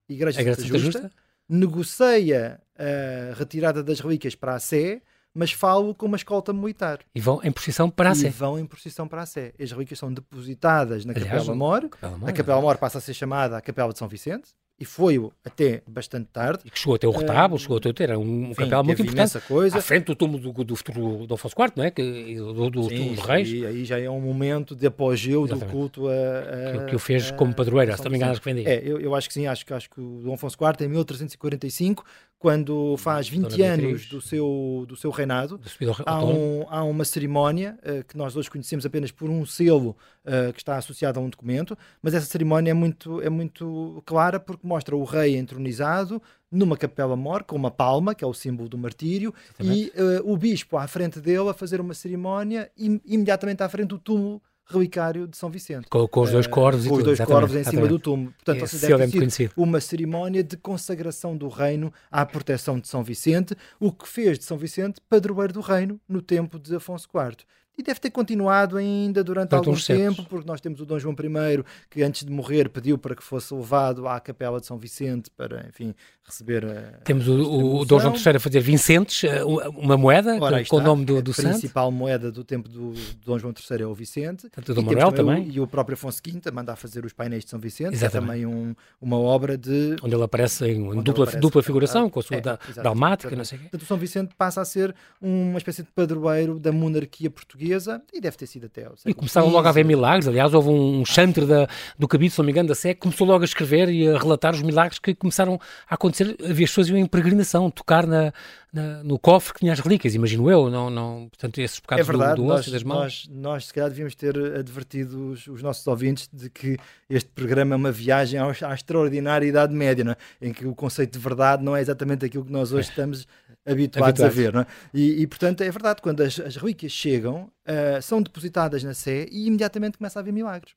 [0.07, 1.13] Igreja, Igreja Santa Justa, Justa,
[1.49, 5.01] negocia a retirada das relíquias para a Sé,
[5.35, 7.01] mas falo com uma escolta militar.
[7.15, 8.29] E vão em procissão para a Sé.
[8.29, 9.53] E vão em procissão para a Sé.
[9.61, 11.91] As relíquias são depositadas na Aliás, Capela Mor.
[12.27, 15.83] A Capela Mor passa a ser chamada a Capela de São Vicente e foi até
[15.87, 16.61] bastante tarde.
[16.65, 19.41] E que chegou até o retábulo, uh, chegou até ter um, um capel muito importante.
[19.47, 19.79] Coisa.
[19.79, 21.91] À frente do túmulo do, do futuro Dom Afonso IV, não é?
[21.91, 23.49] Que, do, do sim, de Reis.
[23.49, 25.67] E aí já é um momento de apogeu Exatamente.
[25.67, 28.33] do culto a, a, que, que o fez a, como padroeira, se não me engano,
[28.33, 28.69] acho que vendia.
[28.69, 32.05] É, eu, eu, acho que sim, acho, acho que o Dom Afonso IV, em 1345,
[32.39, 35.59] quando faz 20 anos do seu, do seu reinado,
[36.05, 40.53] há, um, há uma cerimónia uh, que nós hoje conhecemos apenas por um selo uh,
[40.53, 44.67] que está associado a um documento, mas essa cerimónia é muito, é muito clara porque
[44.67, 46.21] mostra o rei entronizado
[46.51, 49.93] numa capela mor com uma palma, que é o símbolo do martírio, Exatamente.
[49.97, 53.89] e uh, o bispo à frente dele a fazer uma cerimónia e imediatamente à frente
[53.89, 55.89] do túmulo relicário de São Vicente.
[55.89, 58.33] Com, com os dois corvos uh, Com os dois corvos em cima do túmulo.
[58.33, 63.55] Portanto, deve ter sido uma cerimónia de consagração do reino à proteção de São Vicente,
[63.79, 67.47] o que fez de São Vicente padroeiro do reino no tempo de Afonso IV
[67.79, 71.15] e deve ter continuado ainda durante, durante algum tempo, porque nós temos o Dom João
[71.15, 75.31] I que antes de morrer pediu para que fosse levado à Capela de São Vicente
[75.37, 79.97] para, enfim, receber a Temos o, o Dom João III a fazer Vicentes, eh, uma
[79.97, 81.49] moeda Ora, com, o nome do, do a santo.
[81.49, 84.49] A principal moeda do tempo do, do Dom João III é o Vicente.
[84.49, 85.45] Tanto o Dom Manuel também.
[85.45, 88.31] O, e o próprio Afonso V a mandar fazer os painéis de São Vicente, Exatamente.
[88.31, 89.97] é também um, uma obra de...
[90.03, 92.43] Onde ele aparece em dupla, aparece dupla figuração, com a sua é,
[92.83, 93.69] dalmática, não sei o quê.
[93.69, 98.03] Portanto, o São Vicente passa a ser uma espécie de padroeiro da monarquia portuguesa portuguesa
[98.13, 101.45] e deve ter sido até E começaram logo a haver milagres, aliás, houve um chantre
[101.45, 104.09] da, do Cabido, se não me engano, da Sé, que começou logo a escrever e
[104.09, 108.33] a relatar os milagres que começaram a acontecer, havia pessoas iam em peregrinação, tocar na,
[108.77, 112.13] na, no cofre que tinha as relíquias, imagino eu, não, não, portanto, esses pecados é
[112.13, 113.27] verdade, do, do nós, das mãos.
[113.27, 116.77] Nós, nós, se calhar, devíamos ter advertido os, os, nossos ouvintes de que
[117.09, 120.47] este programa é uma viagem à, à extraordinária Idade Média, é?
[120.47, 123.27] em que o conceito de verdade não é exatamente aquilo que nós hoje estamos
[123.65, 124.55] habituados, habituados, a ver.
[124.55, 124.67] É?
[124.93, 129.27] E, e, portanto, é verdade, quando as, as relíquias chegam, uh, são depositadas na Sé
[129.31, 130.75] e imediatamente começa a haver milagres.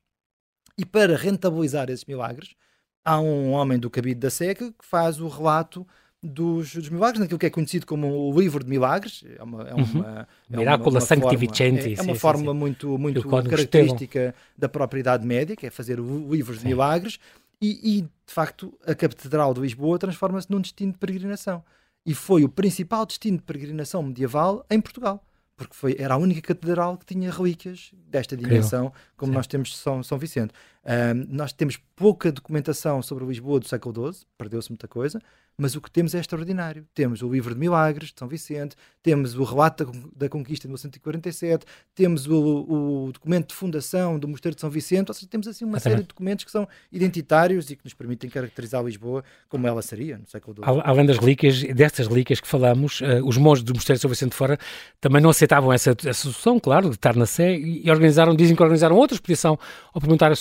[0.77, 2.55] E para rentabilizar esses milagres,
[3.03, 5.85] há um homem do cabido da Sé que faz o relato
[6.21, 9.23] dos, dos, milagres, naquilo que é conhecido como o livro de milagres.
[9.37, 10.03] É uma, é uma, uhum.
[10.51, 11.93] é Miracula Sancti Vicenti.
[11.93, 15.69] É, é uma sim, forma sim, muito, muito característica da própria Idade Média, que é
[15.69, 17.19] fazer o livro de milagres.
[17.61, 21.63] E, e, de facto, a Catedral de Lisboa transforma-se num destino de peregrinação.
[22.05, 25.23] E foi o principal destino de peregrinação medieval em Portugal
[25.59, 30.01] porque foi, era a única catedral que tinha relíquias desta dimensão, como nós temos São,
[30.01, 30.53] São Vicente.
[30.89, 35.21] Um, nós temos pouca documentação sobre Lisboa do século XII, perdeu-se muita coisa,
[35.59, 36.87] mas o que temos é extraordinário.
[36.95, 41.65] Temos o livro de Milagres, de São Vicente, temos o relato da, conquista de 1147,
[41.93, 45.65] temos o, o, documento de fundação do Mosteiro de São Vicente, ou seja, temos assim
[45.65, 49.81] uma série de documentos que são identitários e que nos permitem caracterizar Lisboa como ela
[49.81, 50.81] seria no século XII.
[50.83, 54.31] Além das relíquias, destas relíquias que falamos, uh, os monges do Mosteiro de São Vicente
[54.31, 54.57] de Fora
[55.01, 58.63] também não aceitavam essa, essa solução, claro, de estar na Sé e organizaram, dizem que
[58.63, 59.59] organizaram outra expedição
[59.93, 60.35] ao promontório,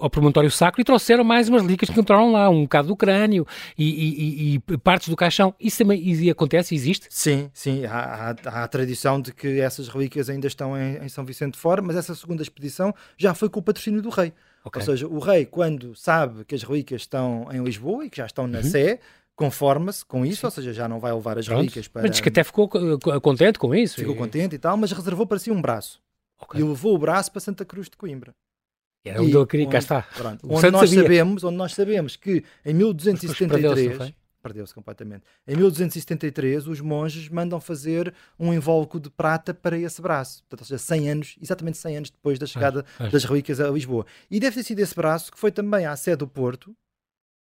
[0.00, 3.46] ao promontório sacro e trouxeram mais umas relíquias que encontraram lá, um bocado do crânio
[3.76, 5.54] e, e, e partes do caixão.
[5.58, 7.06] Isso também e acontece, existe?
[7.10, 7.84] Sim, sim.
[7.84, 11.54] Há, há, há, a tradição de que essas relíquias ainda estão em, em, São Vicente
[11.54, 14.32] de Fora, mas essa segunda expedição já foi com o patrocínio do rei.
[14.64, 14.80] Okay.
[14.80, 18.26] Ou seja, o rei, quando sabe que as relíquias estão em Lisboa e que já
[18.26, 18.64] estão na uhum.
[18.64, 19.00] Sé,
[19.34, 20.46] conforma-se com isso, Sim.
[20.46, 21.60] ou seja, já não vai levar as Pronto.
[21.60, 22.02] relíquias para.
[22.02, 22.68] Mas diz que até ficou
[23.22, 23.96] contente com isso.
[23.96, 24.18] Ficou e...
[24.18, 26.00] contente e tal, mas reservou para si um braço.
[26.42, 26.60] Okay.
[26.60, 28.34] E levou o braço para Santa Cruz de Coimbra.
[29.04, 30.02] Era onde eu queria, cá está.
[30.02, 35.22] Pronto, onde, nós sabemos, onde nós sabemos que em 1273 perdeu-se completamente.
[35.46, 40.42] Em 1273, os monges mandam fazer um invólucro de prata para esse braço.
[40.44, 44.06] Portanto, ou seja, 100 anos, exatamente 100 anos depois da chegada das relíquias a Lisboa.
[44.30, 46.74] E deve ter sido esse braço que foi também à sede do Porto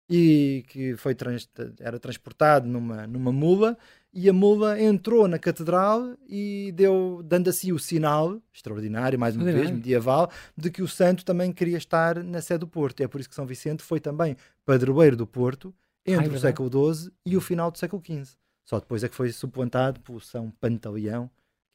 [0.09, 3.77] e que foi trans, era transportado numa, numa mula
[4.13, 9.45] e a mula entrou na catedral e deu, dando assim o sinal, extraordinário, mais uma
[9.45, 13.01] vez, medieval, de que o santo também queria estar na sede do Porto.
[13.01, 15.75] E é por isso que São Vicente foi também padroeiro do Porto
[16.07, 18.37] entre Ai, o século XII e o final do século XV.
[18.65, 21.31] Só depois é que foi suplantado por São Pantaleão,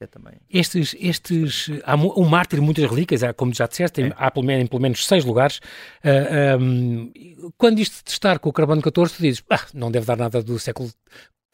[0.06, 0.34] também.
[0.50, 4.12] Estes, estes, há um mártir muitas relíquias, há, como já disseste, é.
[4.16, 5.58] há pelo menos, pelo menos seis lugares.
[5.58, 7.12] Uh, ah, um,
[7.56, 10.42] quando isto de estar com o carbono 14, tu dizes, ah, não deve dar nada
[10.42, 10.90] do século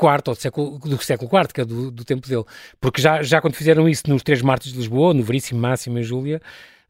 [0.01, 2.45] IV ou do século, do século IV, que é do, do tempo dele.
[2.81, 6.03] Porque já, já quando fizeram isso nos três mártires de Lisboa, no Veríssimo, Máximo e
[6.03, 6.41] Júlia,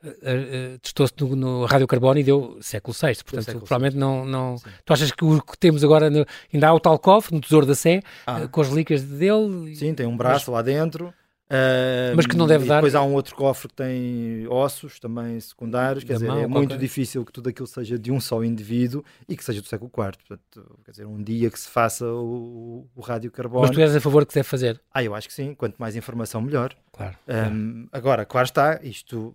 [0.05, 3.17] uh, testou-se no, no radiocarbono e deu século VI.
[3.25, 4.25] Portanto, século provavelmente não.
[4.25, 7.41] não tu achas que o que temos agora, no, ainda há o tal cofre no
[7.41, 8.43] Tesouro da Sé, ah.
[8.43, 9.75] uh, com as relíquias dele?
[9.75, 11.13] Sim, tem um braço mas, lá dentro.
[11.51, 12.77] Uh, mas que não deve dar.
[12.77, 16.69] Depois há um outro cofre que tem ossos também secundários, quer dizer, mão, é muito
[16.69, 16.79] qualquer...
[16.79, 20.13] difícil que tudo aquilo seja de um só indivíduo e que seja do século IV.
[20.29, 23.63] Portanto, quer dizer, um dia que se faça o, o rádio carbono.
[23.63, 24.81] Mas tu és a favor que se deve fazer?
[24.95, 25.53] Ah, eu acho que sim.
[25.53, 26.73] Quanto mais informação, melhor.
[27.01, 27.17] Claro.
[27.51, 29.35] Um, agora, claro está, isto,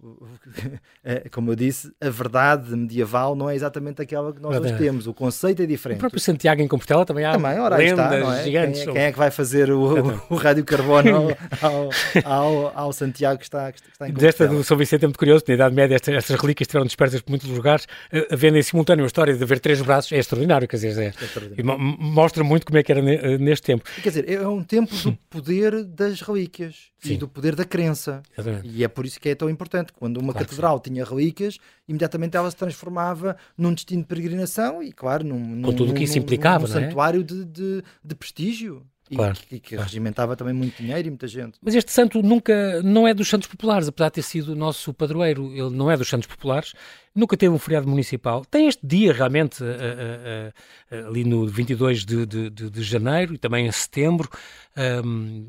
[1.04, 5.08] é, como eu disse, a verdade medieval não é exatamente aquela que nós hoje temos.
[5.08, 5.97] O conceito é diferente.
[5.97, 8.43] O próprio Santiago em Compostela também há também, ora, lendas está, é?
[8.43, 8.84] gigantes.
[8.84, 11.89] Quem é, quem é, que vai fazer o, o, o rádio carbono ao,
[12.23, 14.30] ao, ao, Santiago que está, que está em Compostela?
[14.30, 15.43] Esta do São Vicente é muito curioso.
[15.47, 17.88] Na Idade Média, estas, estas relíquias estiveram dispersas por muitos lugares.
[18.30, 20.67] Havendo em simultâneo a história de haver três braços é extraordinário.
[20.67, 21.13] Quer dizer, é,
[21.58, 23.84] é mostra muito como é que era neste tempo.
[24.04, 27.13] Quer dizer, é um tempo do poder das relíquias Sim.
[27.13, 28.21] e do poder da crença.
[28.37, 28.67] Exatamente.
[28.67, 29.93] E é por isso que é tão importante.
[29.93, 34.91] Quando uma claro catedral tinha relíquias, imediatamente ela se transformava num destino de peregrinação e,
[34.91, 36.81] claro, num, Com tudo o que isso implicava, num, num é?
[36.87, 38.85] santuário de, de, de prestígio.
[39.09, 39.83] E, claro, que, que claro.
[39.83, 41.59] regimentava também muito dinheiro e muita gente.
[41.61, 44.93] Mas este santo nunca não é dos santos populares, apesar de ter sido o nosso
[44.93, 46.73] padroeiro, ele não é dos santos populares,
[47.15, 48.43] nunca teve um feriado municipal.
[48.45, 53.34] Tem este dia realmente uh, uh, uh, ali no 22 de, de, de, de, janeiro
[53.34, 54.30] e também em setembro.
[54.78, 55.47] Um,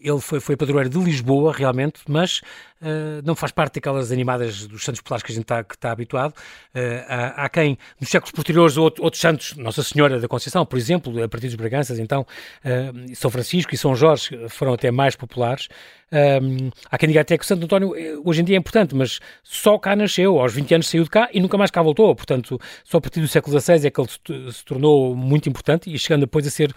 [0.00, 2.40] ele foi, foi padroeiro de Lisboa, realmente, mas
[2.80, 6.32] uh, não faz parte daquelas animadas dos santos populares que a gente está, está habituado.
[6.72, 10.78] Uh, há, há, quem, nos séculos posteriores, outro, outros santos, Nossa Senhora da Conceição, por
[10.78, 12.24] exemplo, a partir dos Braganças, então,
[12.64, 15.68] uh, São Francisco e São Jorge foram até mais populares.
[16.12, 17.92] Um, há quem diga até que o Santo António
[18.24, 21.28] hoje em dia é importante, mas só cá nasceu, aos 20 anos saiu de cá
[21.32, 22.14] e nunca mais cá voltou.
[22.14, 24.08] Portanto, só a partir do século XVI é que ele
[24.52, 26.74] se tornou muito importante e chegando depois a ser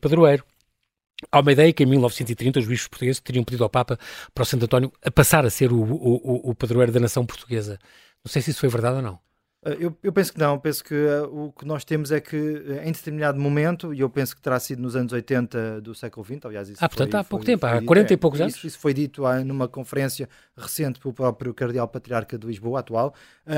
[0.00, 0.44] padroeiro.
[1.30, 3.98] Há uma ideia que em 1930 os bispos portugueses teriam pedido ao Papa
[4.34, 7.78] para o Santo António a passar a ser o, o, o padroeiro da nação portuguesa.
[8.24, 9.31] Não sei se isso foi verdade ou não.
[9.64, 12.36] Eh, eu, eu, penso que não, penso que uh, o que nós temos é que
[12.36, 16.26] uh, em determinado momento, e eu penso que terá sido nos anos 80 do século
[16.26, 18.56] XX, aliás, isso Ah, portanto, foi, há pouco foi, tempo, há 40 e poucos anos.
[18.56, 23.14] Isso, isso foi dito uh, numa conferência recente pelo próprio Cardeal Patriarca de Lisboa, atual.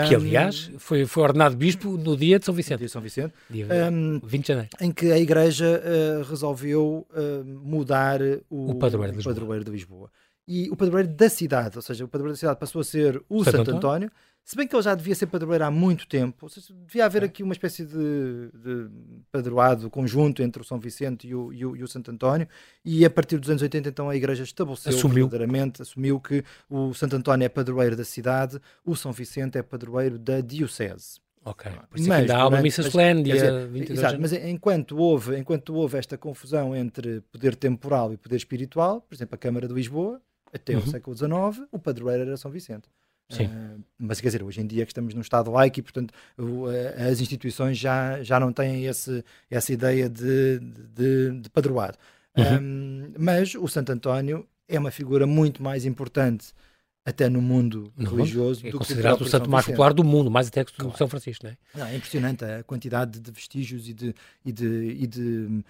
[0.08, 2.78] Que, aliás, foi, foi ordenado bispo no dia de São Vicente.
[2.78, 3.32] Dia de São Vicente.
[3.48, 4.70] Dia um, 20 de janeiro.
[4.80, 5.82] Em que a Igreja
[6.28, 7.06] resolveu
[7.44, 10.10] mudar o, o padroeiro, de, padroeiro de Lisboa.
[10.46, 13.42] E o padroeiro da cidade, ou seja, o padroeiro da cidade passou a ser o
[13.42, 14.10] Santo, Santo António, António
[14.44, 17.42] se bem que ele já devia ser padroeiro há muito tempo, seja, devia haver aqui
[17.42, 18.90] uma espécie de, de,
[19.32, 22.46] padroado conjunto entre o São Vicente e o, e, o, e o, Santo António,
[22.84, 25.28] e a partir dos anos 80 então a Igreja estabeleceu assumiu.
[25.28, 30.18] verdadeiramente, assumiu que o Santo António é padroeiro da cidade, o São Vicente é padroeiro
[30.18, 31.24] da Diocese.
[31.42, 34.96] Ok, por isso mas, ainda há uma missa solene dia dizer, 22 Exato, mas enquanto
[34.98, 39.66] houve, enquanto houve esta confusão entre poder temporal e poder espiritual, por exemplo, a Câmara
[39.66, 40.20] de Lisboa,
[40.52, 40.80] até uhum.
[40.80, 42.88] o século XIX, o padroeiro era São Vicente.
[43.30, 43.46] Sim.
[43.46, 46.66] Uh, mas quer dizer, hoje em dia que estamos num Estado laico e, portanto, o,
[47.10, 51.96] as instituições já, já não têm esse, essa ideia de, de, de padroado.
[52.36, 52.58] Uhum.
[52.60, 56.52] Um, mas o Santo António é uma figura muito mais importante
[57.04, 58.64] até no mundo no religioso.
[58.64, 58.74] Mundo.
[58.74, 60.96] É considerado o santo mais popular do mundo, mais até que o claro.
[60.96, 61.56] São Francisco, não é?
[61.78, 64.14] Não, é impressionante a quantidade de vestígios e de.
[64.44, 65.62] E de, e de um,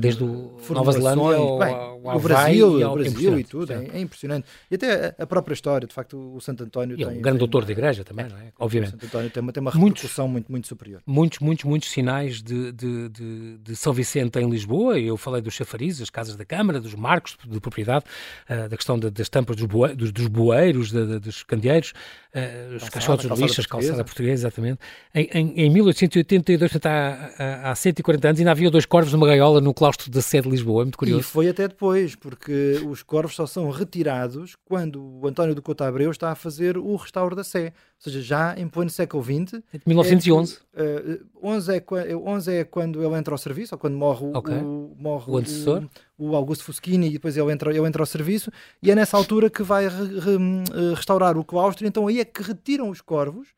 [0.00, 3.72] Desde o Nova Zelândia ao, Bem, ao o Brasil, e ao, o Brasil e tudo,
[3.72, 4.46] é, é, impressionante.
[4.70, 7.14] E até a, própria história, de facto, o Santo António e tem.
[7.14, 8.52] É um grande doutor da igreja também, não é?
[8.58, 8.90] Obviamente.
[8.90, 11.02] O Santo António tem uma, tem uma repercussão muitos, muito, muito superior.
[11.06, 14.98] Muitos, muitos, muitos sinais de, de, de, de São Vicente em Lisboa.
[14.98, 18.04] Eu falei dos chafarizes, as casas da Câmara, dos marcos de propriedade,
[18.48, 21.92] uh, da questão das tampas dos, dos, dos bueiros, dos candeeiros,
[22.34, 24.78] uh, os caixotes de lixo, a calçada portuguesa, exatamente.
[25.14, 29.60] Em, em, em 1882, portanto, há, há 140 anos, ainda havia dois corvos numa gaiola
[29.60, 31.20] no claustro da sede de Lisboa, é muito curioso.
[31.20, 35.84] E foi até depois, porque os corvos só são retirados quando o António do Couto
[35.84, 37.72] Abreu está a fazer o restauro da Sé.
[38.04, 39.62] Ou seja, já em pleno século XX.
[39.86, 40.58] 1911.
[40.74, 44.56] É, uh, 11, é, 11 é quando ele entra ao serviço, ou quando morre, okay.
[44.56, 45.84] o, morre o antecessor.
[45.84, 45.88] O,
[46.30, 48.50] o, Augusto Fuschini, e depois ele entra, ele entra ao serviço,
[48.82, 52.24] e é nessa altura que vai re, re, eh, restaurar o claustro, então aí é
[52.24, 53.48] que retiram os corvos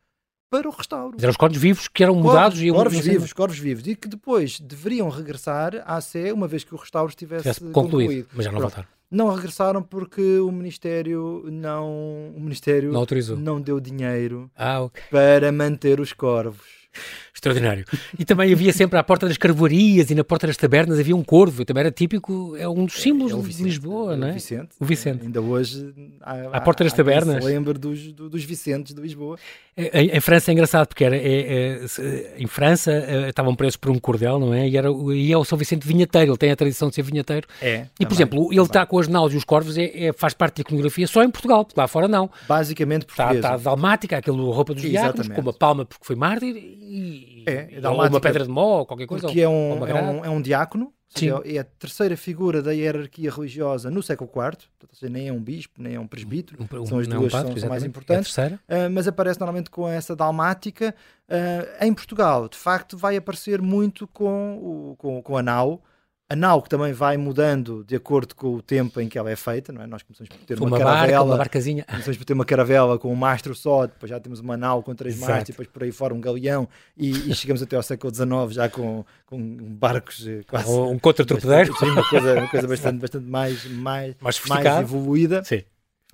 [0.51, 1.13] para o restauro.
[1.15, 3.97] Mas eram os corvos vivos que eram corvos, mudados e corvos vivos, corvos vivos, e
[3.97, 8.29] que depois deveriam regressar à Sé uma vez que o restauro estivesse, estivesse concluído, concluído.
[8.35, 8.89] Mas já não voltaram.
[9.11, 13.37] Não regressaram porque o Ministério não, o Ministério não, autorizou.
[13.37, 15.03] não deu dinheiro ah, okay.
[15.11, 16.84] para manter os corvos.
[17.35, 17.85] Extraordinário.
[18.19, 21.23] E também havia sempre à porta das carvoarias e na porta das tabernas havia um
[21.23, 21.65] corvo.
[21.65, 24.31] Também era típico, é um dos símbolos é, é Vicente, de Lisboa, não é?
[24.31, 24.69] O Vicente.
[24.81, 25.25] O Vicente.
[25.25, 27.45] Ainda hoje há, à porta das há tabernas.
[27.45, 29.39] Se lembra dos, dos Vicentes de Lisboa.
[29.77, 33.91] Em, em França é engraçado porque era, é, é, em França é, estavam presos por
[33.91, 34.69] um cordel, não é?
[34.69, 37.49] E, era, e é o São Vicente vinheteiro, ele tem a tradição de ser vinheteiro.
[37.61, 37.87] É.
[37.99, 40.57] E, por exemplo, ele está com as naus e os corvos, é, é, faz parte
[40.57, 42.31] da iconografia só em Portugal, porque lá fora não.
[42.47, 43.35] Basicamente portuguesa.
[43.35, 47.81] Está, está dalmática, aquela roupa dos diáconos, com uma palma porque foi mártir e, é,
[47.81, 49.27] é ou uma pedra de mó ou qualquer coisa.
[49.27, 53.31] Porque é um, é um, é um diácono, seja, é a terceira figura da hierarquia
[53.31, 56.87] religiosa no século IV, ou seja, nem é um bispo, nem é um presbítero, um,
[56.87, 60.15] são as duas um padre, são, mais importantes, é uh, mas aparece normalmente com essa
[60.15, 60.95] dalmática.
[61.29, 65.83] Uh, em Portugal, de facto, vai aparecer muito com, o, com, com a nau,
[66.29, 69.37] a nau que também vai mudando de acordo com o tempo em que ela é
[69.37, 69.87] feita, não é?
[69.87, 71.85] Nós começamos por ter uma, uma caravela, barca, uma barcazinha.
[71.85, 74.95] começamos por ter uma caravela com um mastro só, depois já temos uma nau com
[74.95, 78.55] três mastros, depois por aí fora um galeão e, e chegamos até ao século XIX
[78.55, 79.39] já com, com
[79.75, 84.81] barcos eh, quase um contra-torpedeiro, uma coisa, uma coisa bastante, bastante mais, mais, mais, mais
[84.81, 85.63] evoluída, Sim.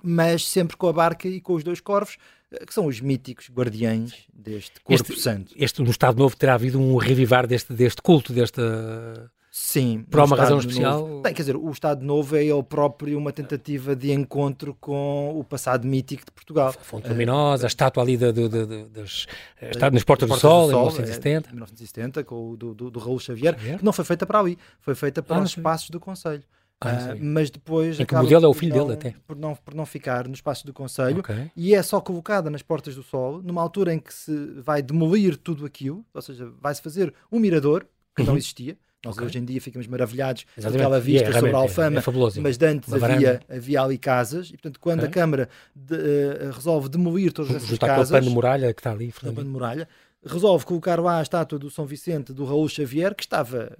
[0.02, 2.16] mas sempre com a barca e com os dois corvos
[2.50, 5.54] eh, que são os míticos guardiães deste corpo este, santo.
[5.56, 9.30] Este, no Estado Novo terá havido um revivar deste, deste culto, desta
[9.62, 10.06] Sim.
[10.10, 11.06] Por uma razão especial?
[11.06, 11.20] Novo.
[11.20, 15.44] Bem, quer dizer, o Estado Novo é ele próprio uma tentativa de encontro com o
[15.44, 16.70] passado mítico de Portugal.
[16.70, 19.26] A Fonte Luminosa, a estátua ali de, de, de, das,
[19.60, 21.50] uh, nas Portas do, Sol, do Sol, em 1970.
[21.50, 24.40] É, 1970, com o do, do, do Raul Xavier, Xavier, que não foi feita para
[24.40, 26.42] ali, foi feita para ah, os espaços do Conselho.
[26.80, 29.36] Ah, uh, mas depois em que o modelo é o filho não, dele até por
[29.36, 31.50] não, por não ficar no espaço do Conselho okay.
[31.54, 35.36] e é só colocada nas Portas do Sol numa altura em que se vai demolir
[35.36, 37.84] tudo aquilo ou seja, vai-se fazer um mirador
[38.16, 38.28] que uhum.
[38.28, 39.26] não existia nós okay.
[39.26, 42.60] hoje em dia ficamos maravilhados com aquela vista yeah, sobre a Alfama, é, é mas
[42.60, 47.54] antes havia, havia ali casas, e portanto, quando a Câmara de, uh, resolve demolir todas
[47.54, 48.10] essas Justo casas.
[48.10, 49.88] o pano de muralha que está ali, o pano de muralha,
[50.24, 53.74] resolve colocar lá a estátua do São Vicente do Raul Xavier, que estava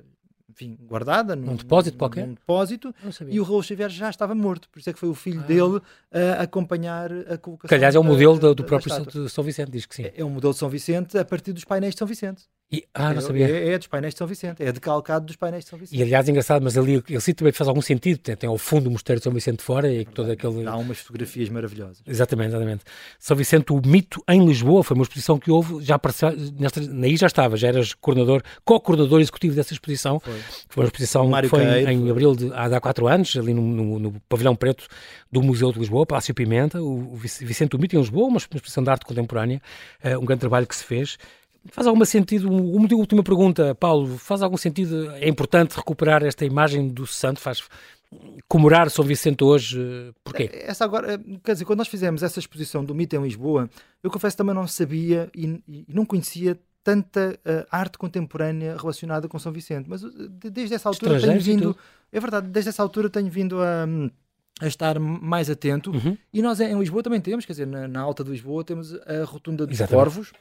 [0.49, 2.27] enfim, guardada num, depósito qualquer.
[2.27, 2.95] Num depósito,
[3.29, 5.47] e o Raul Xavier já estava morto, por isso é que foi o filho ah.
[5.47, 5.81] dele
[6.39, 7.69] a acompanhar a colocação.
[7.69, 10.05] Que aliás é o modelo da, do, do próprio São, São Vicente, diz que sim.
[10.05, 12.45] É, é um modelo de São Vicente a partir dos painéis de São Vicente.
[12.73, 13.49] E, ah, não sabia.
[13.49, 15.99] É, é, dos painéis de São Vicente, é decalcado dos painéis de São Vicente.
[15.99, 18.87] E aliás, engraçado, mas ali ele sítio também faz algum sentido, tem, tem ao fundo
[18.89, 20.65] o Mosteiro de São Vicente fora e todo aquele.
[20.69, 22.01] Há umas fotografias maravilhosas.
[22.07, 22.85] Exatamente, exatamente.
[23.19, 27.17] São Vicente, o mito em Lisboa, foi uma exposição que houve, já apareceu, nesta, aí
[27.17, 30.21] já estava, já eras coordenador, co-coordenador executivo dessa exposição.
[30.21, 30.35] Foi,
[30.69, 33.63] foi uma exposição que foi Caeiro, em, em abril de há quatro anos, ali no,
[33.63, 34.87] no, no, Pavilhão Preto
[35.33, 38.85] do Museu de Lisboa, Palácio Pimenta, o, o Vicente o Mito em Lisboa, uma exposição
[38.85, 39.61] de arte contemporânea,
[40.05, 41.19] uh, um grande trabalho que se fez.
[41.67, 46.89] Faz algum sentido, uma última pergunta, Paulo, faz algum sentido, é importante recuperar esta imagem
[46.89, 47.63] do santo, faz
[48.49, 49.79] comemorar São Vicente hoje,
[50.25, 50.51] porquê?
[50.53, 53.69] É, essa agora, quer dizer, quando nós fizemos essa exposição do mito em Lisboa,
[54.03, 59.39] eu confesso também não sabia e, e não conhecia tanta uh, arte contemporânea relacionada com
[59.39, 60.11] São Vicente, mas uh,
[60.51, 61.77] desde essa altura tenho vindo,
[62.11, 63.87] é verdade, desde essa altura tenho vindo a
[64.61, 65.91] a estar mais atento.
[65.91, 66.17] Uhum.
[66.33, 69.25] E nós em Lisboa também temos, quer dizer, na, na Alta de Lisboa temos a
[69.25, 70.05] Rotunda dos Exatamente.
[70.05, 70.33] Corvos,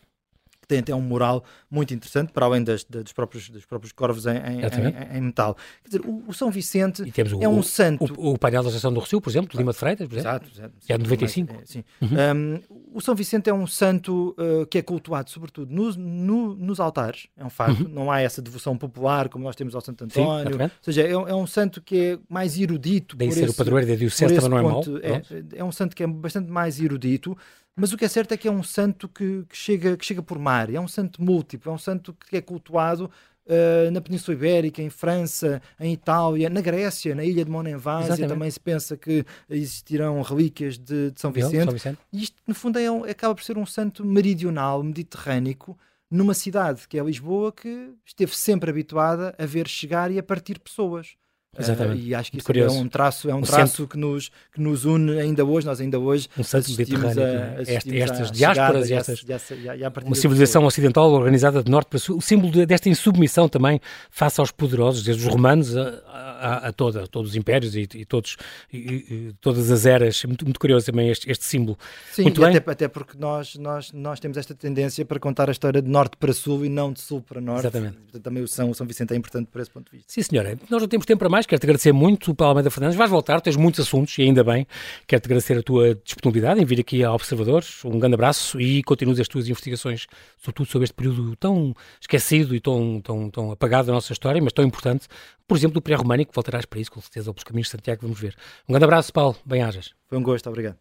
[0.70, 4.38] tem até um mural muito interessante, para além das, dos, próprios, dos próprios corvos em,
[4.38, 5.58] em, em, em metal.
[5.84, 7.02] Quer dizer, o, o São Vicente
[7.42, 8.14] é um santo.
[8.16, 10.30] O, o, painel da Estação do Rocio, por exemplo, de Lima de Freitas, por exemplo,
[10.30, 11.54] exato, exato, é de 95.
[11.54, 11.84] É, sim.
[12.00, 12.10] Uhum.
[12.36, 16.80] Um, o São Vicente é um santo uh, que é cultuado, sobretudo, no, no, nos
[16.80, 17.82] altares, é um facto.
[17.82, 17.90] Uhum.
[17.90, 20.54] Não há essa devoção popular como nós temos ao Santo António.
[20.54, 23.18] Sim, ou seja, é, é, um santo que é mais erudito.
[23.18, 24.84] Daí ser esse, o padroeiro da Diocese também não é mau.
[25.02, 27.36] É, é um santo que é bastante mais erudito.
[27.80, 30.22] Mas o que é certo é que é um santo que, que, chega, que chega
[30.22, 33.10] por mar, é um santo múltiplo, é um santo que é cultuado
[33.46, 38.52] uh, na Península Ibérica, em França, em Itália, na Grécia, na ilha de Monenvásia, também
[38.52, 41.64] se pensa que existirão relíquias de, de São, Vicente.
[41.64, 41.98] São, Vicente.
[42.12, 45.78] E isto, no fundo, é um, acaba por ser um santo meridional, mediterrâneo,
[46.12, 50.60] numa cidade que é Lisboa, que esteve sempre habituada a ver chegar e a partir
[50.60, 51.16] pessoas.
[51.58, 52.02] Exatamente.
[52.02, 54.86] Uh, e acho que isso é um traço, é um traço que nos, que nos
[54.86, 59.56] une ainda hoje, nós ainda hoje um centro mediterrâneo, a, Este, estas diásporas estas, essa,
[59.56, 63.82] e a, uma civilização ocidental organizada de norte para sul, o símbolo desta insubmissão também
[64.12, 66.02] face aos poderosos, desde os romanos a,
[66.40, 68.38] a, a toda, todos os impérios e, e todos,
[68.72, 70.22] e, e, todas as eras.
[70.24, 71.78] É muito, muito curioso também este, este símbolo.
[72.12, 72.56] Sim, muito bem.
[72.56, 76.16] Até, até, porque nós, nós, nós temos esta tendência para contar a história de norte
[76.18, 77.62] para sul e não de sul para norte.
[77.62, 77.98] Exatamente.
[78.22, 80.12] Também o São, o São Vicente é importante por esse ponto de vista.
[80.12, 80.58] Sim, senhora.
[80.70, 81.39] Nós não temos tempo para mais.
[81.46, 82.98] Quero-te agradecer muito, Paulo Almeida Fernandes.
[82.98, 84.66] Vais voltar, tens muitos assuntos e ainda bem.
[85.08, 87.84] Quero-te agradecer a tua disponibilidade em vir aqui a Observadores.
[87.86, 92.60] Um grande abraço e continues as tuas investigações, sobretudo sobre este período tão esquecido e
[92.60, 95.08] tão, tão, tão apagado da nossa história, mas tão importante.
[95.48, 98.20] Por exemplo, do pré-românico, voltarás para isso, com certeza, ou pelos caminhos de Santiago, vamos
[98.20, 98.36] ver.
[98.68, 99.36] Um grande abraço, Paulo.
[99.46, 99.92] Bem-ajas.
[100.08, 100.78] Foi um gosto, obrigado.